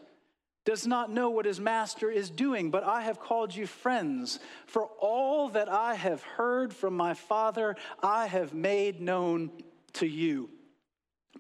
does 0.69 0.85
not 0.85 1.09
know 1.09 1.31
what 1.31 1.47
his 1.47 1.59
master 1.59 2.11
is 2.11 2.29
doing, 2.29 2.69
but 2.69 2.83
I 2.83 3.01
have 3.01 3.19
called 3.19 3.55
you 3.55 3.65
friends. 3.65 4.39
For 4.67 4.85
all 5.01 5.49
that 5.49 5.67
I 5.67 5.95
have 5.95 6.21
heard 6.21 6.75
from 6.75 6.95
my 6.95 7.15
Father, 7.15 7.75
I 8.03 8.27
have 8.27 8.53
made 8.53 9.01
known 9.01 9.49
to 9.93 10.05
you. 10.05 10.51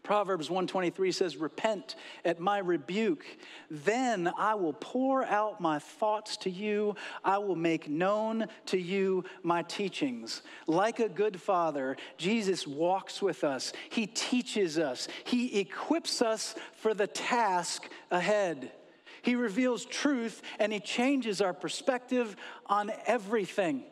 Proverbs 0.01 0.49
123 0.49 1.11
says, 1.11 1.37
Repent 1.37 1.95
at 2.25 2.39
my 2.39 2.57
rebuke. 2.57 3.23
Then 3.69 4.31
I 4.35 4.55
will 4.55 4.73
pour 4.73 5.23
out 5.23 5.61
my 5.61 5.77
thoughts 5.77 6.35
to 6.37 6.49
you. 6.49 6.95
I 7.23 7.37
will 7.37 7.55
make 7.55 7.87
known 7.87 8.47
to 8.65 8.79
you 8.79 9.25
my 9.43 9.61
teachings. 9.61 10.41
Like 10.65 10.99
a 10.99 11.07
good 11.07 11.39
father, 11.39 11.97
Jesus 12.17 12.65
walks 12.65 13.21
with 13.21 13.43
us. 13.43 13.73
He 13.91 14.07
teaches 14.07 14.79
us. 14.79 15.07
He 15.23 15.59
equips 15.59 16.23
us 16.23 16.55
for 16.73 16.95
the 16.95 17.05
task 17.05 17.87
ahead. 18.09 18.71
He 19.21 19.35
reveals 19.35 19.85
truth 19.85 20.41
and 20.59 20.71
he 20.71 20.79
changes 20.79 21.41
our 21.41 21.53
perspective 21.53 22.35
on 22.65 22.91
everything. 23.05 23.83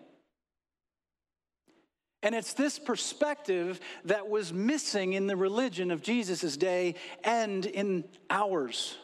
And 2.24 2.34
it's 2.34 2.54
this 2.54 2.80
perspective 2.80 3.80
that 4.06 4.28
was 4.28 4.52
missing 4.52 5.14
in 5.14 5.28
the 5.28 5.36
religion 5.36 5.92
of 5.92 6.02
Jesus' 6.02 6.58
day 6.58 6.96
and 7.24 7.66
in 7.66 8.06
ours. 8.30 8.98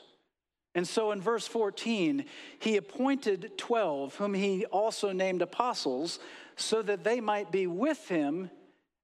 And 0.75 0.87
so 0.87 1.11
in 1.11 1.21
verse 1.21 1.47
14, 1.47 2.25
he 2.59 2.77
appointed 2.77 3.57
12, 3.57 4.15
whom 4.15 4.33
he 4.33 4.65
also 4.65 5.11
named 5.11 5.43
apostles, 5.43 6.19
so 6.55 6.81
that 6.81 7.03
they 7.03 7.21
might 7.21 7.51
be 7.51 7.67
with 7.67 8.07
him 8.07 8.49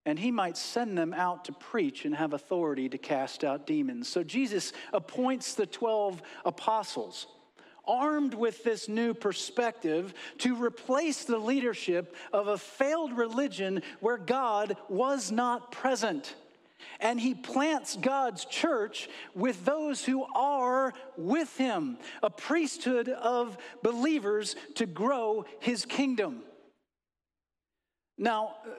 and 0.10 0.18
he 0.18 0.32
might 0.32 0.58
send 0.58 0.98
them 0.98 1.14
out 1.14 1.46
to 1.46 1.52
preach 1.52 2.04
and 2.04 2.16
have 2.16 2.34
authority 2.34 2.90
to 2.90 2.98
cast 2.98 3.44
out 3.44 3.68
demons. 3.68 4.08
So 4.08 4.24
Jesus 4.24 4.74
appoints 4.92 5.54
the 5.54 5.68
12 5.68 6.22
apostles. 6.46 7.28
armed 7.88 8.36
with 8.36 8.64
this 8.64 8.88
new 8.88 9.16
perspective 9.16 10.14
to 10.38 10.56
replace 10.56 11.26
the 11.26 11.40
leadership 11.40 12.16
of 12.32 12.48
a 12.48 12.58
failed 12.58 13.18
religion 13.18 13.82
where 14.00 14.18
God 14.18 14.78
was 14.90 15.32
not 15.32 15.72
present. 15.72 16.36
And 17.00 17.20
he 17.20 17.34
plants 17.34 17.96
God's 17.96 18.46
church 18.46 19.10
with 19.34 19.66
those 19.66 20.06
who 20.06 20.24
are 20.36 20.94
with 21.18 21.56
him, 21.58 21.98
a 22.22 22.30
priesthood 22.30 23.10
of 23.10 23.58
believers 23.82 24.56
to 24.76 24.86
grow 24.86 25.46
his 25.60 25.86
kingdom. 25.86 26.44
Now, 28.20 28.58
uh, 28.66 28.70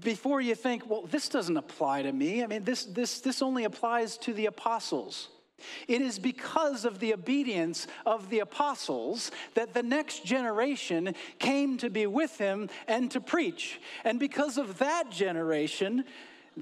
before 0.00 0.42
you 0.42 0.54
think, 0.54 0.88
well, 0.88 1.06
this 1.10 1.30
doesn't 1.30 1.56
apply 1.56 2.02
to 2.02 2.12
me, 2.12 2.44
I 2.44 2.46
mean, 2.46 2.64
this, 2.64 2.84
this, 2.84 3.20
this 3.20 3.40
only 3.40 3.64
applies 3.64 4.18
to 4.18 4.34
the 4.34 4.44
apostles. 4.44 5.28
It 5.88 6.02
is 6.02 6.18
because 6.18 6.84
of 6.84 7.00
the 7.00 7.14
obedience 7.14 7.86
of 8.04 8.28
the 8.28 8.40
apostles 8.40 9.30
that 9.54 9.72
the 9.72 9.82
next 9.82 10.24
generation 10.24 11.14
came 11.38 11.78
to 11.78 11.88
be 11.88 12.06
with 12.06 12.36
him 12.36 12.68
and 12.86 13.10
to 13.10 13.20
preach. 13.20 13.80
And 14.04 14.20
because 14.20 14.58
of 14.58 14.78
that 14.78 15.10
generation, 15.10 16.04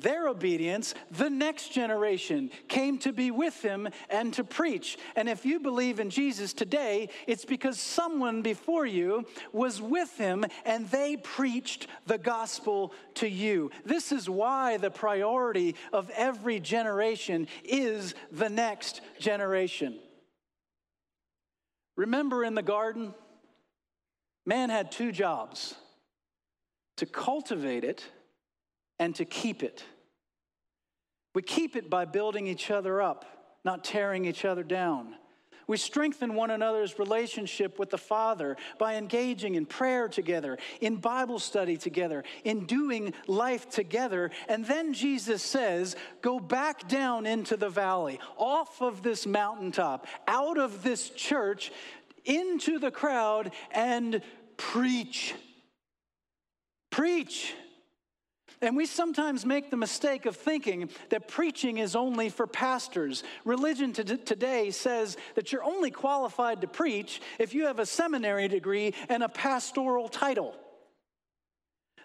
their 0.00 0.28
obedience, 0.28 0.94
the 1.10 1.30
next 1.30 1.72
generation 1.72 2.50
came 2.68 2.98
to 2.98 3.12
be 3.12 3.30
with 3.30 3.62
him 3.62 3.88
and 4.10 4.32
to 4.34 4.44
preach. 4.44 4.98
And 5.16 5.28
if 5.28 5.44
you 5.44 5.60
believe 5.60 6.00
in 6.00 6.10
Jesus 6.10 6.52
today, 6.52 7.08
it's 7.26 7.44
because 7.44 7.78
someone 7.78 8.42
before 8.42 8.86
you 8.86 9.26
was 9.52 9.80
with 9.80 10.16
him 10.16 10.44
and 10.64 10.88
they 10.90 11.16
preached 11.16 11.86
the 12.06 12.18
gospel 12.18 12.92
to 13.14 13.28
you. 13.28 13.70
This 13.84 14.12
is 14.12 14.28
why 14.28 14.76
the 14.76 14.90
priority 14.90 15.74
of 15.92 16.10
every 16.10 16.60
generation 16.60 17.48
is 17.64 18.14
the 18.30 18.48
next 18.48 19.00
generation. 19.18 19.98
Remember 21.96 22.44
in 22.44 22.54
the 22.54 22.62
garden, 22.62 23.12
man 24.46 24.70
had 24.70 24.92
two 24.92 25.10
jobs 25.10 25.74
to 26.96 27.06
cultivate 27.06 27.84
it 27.84 28.04
and 28.98 29.14
to 29.16 29.24
keep 29.24 29.62
it. 29.62 29.84
We 31.34 31.42
keep 31.42 31.76
it 31.76 31.88
by 31.88 32.04
building 32.04 32.46
each 32.46 32.70
other 32.70 33.00
up, 33.00 33.24
not 33.64 33.84
tearing 33.84 34.24
each 34.24 34.44
other 34.44 34.62
down. 34.62 35.14
We 35.68 35.76
strengthen 35.76 36.34
one 36.34 36.50
another's 36.50 36.98
relationship 36.98 37.78
with 37.78 37.90
the 37.90 37.98
Father 37.98 38.56
by 38.78 38.94
engaging 38.94 39.54
in 39.54 39.66
prayer 39.66 40.08
together, 40.08 40.56
in 40.80 40.96
Bible 40.96 41.38
study 41.38 41.76
together, 41.76 42.24
in 42.42 42.64
doing 42.64 43.12
life 43.26 43.68
together. 43.68 44.30
And 44.48 44.64
then 44.64 44.94
Jesus 44.94 45.42
says, 45.42 45.94
Go 46.22 46.40
back 46.40 46.88
down 46.88 47.26
into 47.26 47.58
the 47.58 47.68
valley, 47.68 48.18
off 48.38 48.80
of 48.80 49.02
this 49.02 49.26
mountaintop, 49.26 50.06
out 50.26 50.56
of 50.56 50.82
this 50.82 51.10
church, 51.10 51.70
into 52.24 52.78
the 52.78 52.90
crowd, 52.90 53.52
and 53.70 54.22
preach. 54.56 55.34
Preach. 56.90 57.52
And 58.60 58.76
we 58.76 58.86
sometimes 58.86 59.46
make 59.46 59.70
the 59.70 59.76
mistake 59.76 60.26
of 60.26 60.36
thinking 60.36 60.90
that 61.10 61.28
preaching 61.28 61.78
is 61.78 61.94
only 61.94 62.28
for 62.28 62.46
pastors. 62.46 63.22
Religion 63.44 63.92
today 63.92 64.70
says 64.70 65.16
that 65.36 65.52
you're 65.52 65.64
only 65.64 65.90
qualified 65.90 66.60
to 66.62 66.66
preach 66.66 67.20
if 67.38 67.54
you 67.54 67.66
have 67.66 67.78
a 67.78 67.86
seminary 67.86 68.48
degree 68.48 68.94
and 69.08 69.22
a 69.22 69.28
pastoral 69.28 70.08
title. 70.08 70.56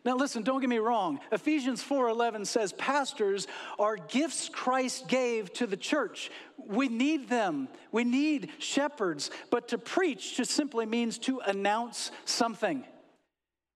Now 0.06 0.18
listen, 0.18 0.44
don't 0.44 0.60
get 0.60 0.70
me 0.70 0.80
wrong. 0.80 1.20
Ephesians 1.32 1.82
4:11 1.82 2.46
says 2.46 2.74
pastors 2.74 3.48
are 3.80 3.96
gifts 3.96 4.50
Christ 4.50 5.08
gave 5.08 5.52
to 5.54 5.66
the 5.66 5.78
church. 5.78 6.30
We 6.58 6.90
need 6.90 7.30
them. 7.30 7.70
We 7.92 8.04
need 8.04 8.52
shepherds, 8.60 9.32
but 9.50 9.70
to 9.70 9.78
preach 9.78 10.36
just 10.36 10.52
simply 10.52 10.86
means 10.86 11.18
to 11.20 11.40
announce 11.40 12.12
something. 12.26 12.86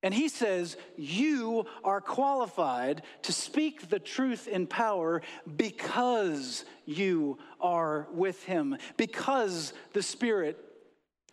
And 0.04 0.14
he 0.14 0.30
says, 0.30 0.78
You 0.96 1.66
are 1.84 2.02
qualified 2.02 3.02
to 3.24 3.34
speak 3.34 3.90
the 3.90 4.00
truth 4.00 4.48
in 4.48 4.68
power 4.68 5.22
because 5.56 6.66
you 6.86 7.40
are 7.60 8.08
with 8.12 8.44
him, 8.44 8.78
because 8.96 9.74
the 9.94 10.04
Spirit 10.04 10.64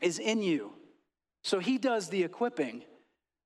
is 0.01 0.19
in 0.19 0.43
you. 0.43 0.73
So 1.43 1.59
he 1.59 1.77
does 1.77 2.09
the 2.09 2.23
equipping. 2.23 2.83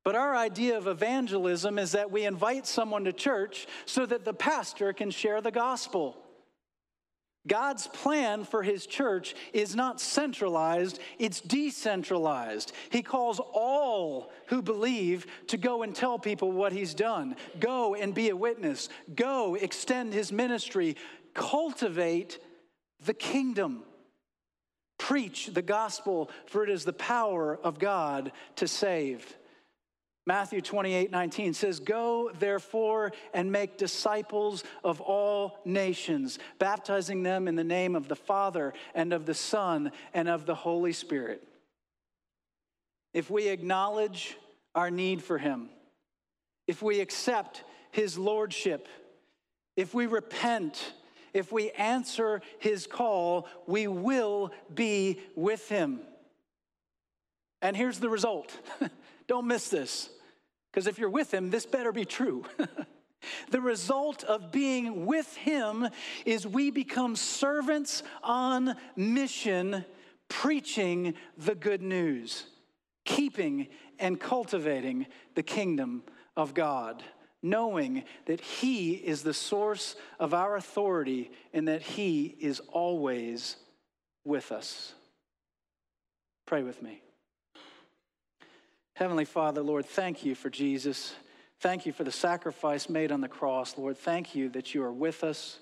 But 0.04 0.14
our 0.14 0.36
idea 0.36 0.78
of 0.78 0.86
evangelism 0.86 1.78
is 1.78 1.92
that 1.92 2.10
we 2.10 2.24
invite 2.24 2.66
someone 2.66 3.04
to 3.04 3.12
church 3.12 3.66
so 3.84 4.06
that 4.06 4.24
the 4.24 4.32
pastor 4.32 4.92
can 4.92 5.10
share 5.10 5.40
the 5.40 5.50
gospel. 5.50 6.16
God's 7.48 7.86
plan 7.86 8.44
for 8.44 8.62
his 8.62 8.86
church 8.86 9.34
is 9.52 9.74
not 9.74 10.00
centralized, 10.00 11.00
it's 11.18 11.40
decentralized. 11.40 12.72
He 12.90 13.02
calls 13.02 13.40
all 13.40 14.30
who 14.46 14.62
believe 14.62 15.26
to 15.48 15.56
go 15.56 15.82
and 15.82 15.94
tell 15.94 16.18
people 16.18 16.52
what 16.52 16.72
he's 16.72 16.94
done. 16.94 17.36
Go 17.58 17.94
and 17.94 18.14
be 18.14 18.28
a 18.28 18.36
witness. 18.36 18.88
Go 19.14 19.54
extend 19.54 20.12
his 20.12 20.30
ministry. 20.30 20.96
Cultivate 21.34 22.38
the 23.04 23.14
kingdom. 23.14 23.84
Preach 24.98 25.46
the 25.46 25.62
gospel, 25.62 26.30
for 26.46 26.64
it 26.64 26.70
is 26.70 26.84
the 26.84 26.92
power 26.92 27.58
of 27.62 27.78
God 27.78 28.32
to 28.56 28.68
save. 28.68 29.37
Matthew 30.28 30.60
28 30.60 31.10
19 31.10 31.54
says, 31.54 31.80
Go 31.80 32.30
therefore 32.38 33.12
and 33.32 33.50
make 33.50 33.78
disciples 33.78 34.62
of 34.84 35.00
all 35.00 35.58
nations, 35.64 36.38
baptizing 36.58 37.22
them 37.22 37.48
in 37.48 37.54
the 37.54 37.64
name 37.64 37.96
of 37.96 38.08
the 38.08 38.14
Father 38.14 38.74
and 38.94 39.14
of 39.14 39.24
the 39.24 39.32
Son 39.32 39.90
and 40.12 40.28
of 40.28 40.44
the 40.44 40.54
Holy 40.54 40.92
Spirit. 40.92 41.42
If 43.14 43.30
we 43.30 43.48
acknowledge 43.48 44.36
our 44.74 44.90
need 44.90 45.22
for 45.22 45.38
Him, 45.38 45.70
if 46.66 46.82
we 46.82 47.00
accept 47.00 47.64
His 47.90 48.18
Lordship, 48.18 48.86
if 49.76 49.94
we 49.94 50.04
repent, 50.04 50.92
if 51.32 51.52
we 51.52 51.70
answer 51.70 52.42
His 52.58 52.86
call, 52.86 53.48
we 53.66 53.86
will 53.86 54.52
be 54.74 55.20
with 55.36 55.70
Him. 55.70 56.00
And 57.62 57.74
here's 57.74 57.98
the 57.98 58.10
result. 58.10 58.54
Don't 59.26 59.46
miss 59.46 59.70
this. 59.70 60.10
Because 60.70 60.86
if 60.86 60.98
you're 60.98 61.10
with 61.10 61.32
him, 61.32 61.50
this 61.50 61.66
better 61.66 61.92
be 61.92 62.04
true. 62.04 62.44
the 63.50 63.60
result 63.60 64.24
of 64.24 64.52
being 64.52 65.06
with 65.06 65.34
him 65.36 65.88
is 66.24 66.46
we 66.46 66.70
become 66.70 67.16
servants 67.16 68.02
on 68.22 68.74
mission, 68.96 69.84
preaching 70.28 71.14
the 71.36 71.54
good 71.54 71.82
news, 71.82 72.46
keeping 73.04 73.68
and 73.98 74.20
cultivating 74.20 75.06
the 75.34 75.42
kingdom 75.42 76.02
of 76.36 76.54
God, 76.54 77.02
knowing 77.42 78.04
that 78.26 78.40
he 78.40 78.92
is 78.92 79.22
the 79.22 79.34
source 79.34 79.96
of 80.18 80.34
our 80.34 80.56
authority 80.56 81.30
and 81.52 81.66
that 81.68 81.82
he 81.82 82.36
is 82.40 82.60
always 82.72 83.56
with 84.24 84.52
us. 84.52 84.92
Pray 86.46 86.62
with 86.62 86.82
me. 86.82 87.02
Heavenly 88.98 89.26
Father, 89.26 89.62
Lord, 89.62 89.86
thank 89.86 90.24
you 90.24 90.34
for 90.34 90.50
Jesus. 90.50 91.14
Thank 91.60 91.86
you 91.86 91.92
for 91.92 92.02
the 92.02 92.10
sacrifice 92.10 92.88
made 92.88 93.12
on 93.12 93.20
the 93.20 93.28
cross. 93.28 93.78
Lord, 93.78 93.96
thank 93.96 94.34
you 94.34 94.48
that 94.48 94.74
you 94.74 94.82
are 94.82 94.92
with 94.92 95.22
us. 95.22 95.60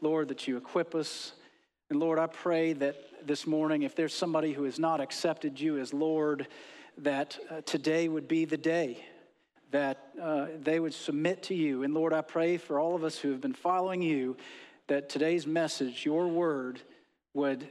Lord, 0.00 0.28
that 0.28 0.48
you 0.48 0.56
equip 0.56 0.94
us. 0.94 1.32
And 1.90 2.00
Lord, 2.00 2.18
I 2.18 2.28
pray 2.28 2.72
that 2.72 3.26
this 3.26 3.46
morning, 3.46 3.82
if 3.82 3.94
there's 3.94 4.14
somebody 4.14 4.54
who 4.54 4.62
has 4.62 4.78
not 4.78 5.02
accepted 5.02 5.60
you 5.60 5.76
as 5.76 5.92
Lord, 5.92 6.46
that 6.96 7.38
uh, 7.50 7.60
today 7.66 8.08
would 8.08 8.26
be 8.26 8.46
the 8.46 8.56
day 8.56 9.04
that 9.70 10.08
uh, 10.18 10.46
they 10.58 10.80
would 10.80 10.94
submit 10.94 11.42
to 11.42 11.54
you. 11.54 11.82
And 11.82 11.92
Lord, 11.92 12.14
I 12.14 12.22
pray 12.22 12.56
for 12.56 12.80
all 12.80 12.94
of 12.94 13.04
us 13.04 13.18
who 13.18 13.32
have 13.32 13.42
been 13.42 13.52
following 13.52 14.00
you 14.00 14.34
that 14.86 15.10
today's 15.10 15.46
message, 15.46 16.06
your 16.06 16.26
word, 16.26 16.80
would 17.34 17.68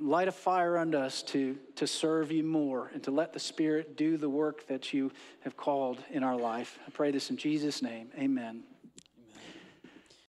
light 0.00 0.28
a 0.28 0.32
fire 0.32 0.78
unto 0.78 0.96
us 0.96 1.22
to, 1.22 1.58
to 1.76 1.86
serve 1.86 2.32
you 2.32 2.42
more 2.42 2.90
and 2.94 3.02
to 3.02 3.10
let 3.10 3.32
the 3.32 3.38
Spirit 3.38 3.96
do 3.96 4.16
the 4.16 4.28
work 4.28 4.66
that 4.66 4.92
you 4.94 5.12
have 5.40 5.56
called 5.56 6.02
in 6.10 6.24
our 6.24 6.36
life. 6.36 6.78
I 6.86 6.90
pray 6.90 7.10
this 7.10 7.30
in 7.30 7.36
Jesus' 7.36 7.82
name. 7.82 8.08
Amen. 8.18 8.62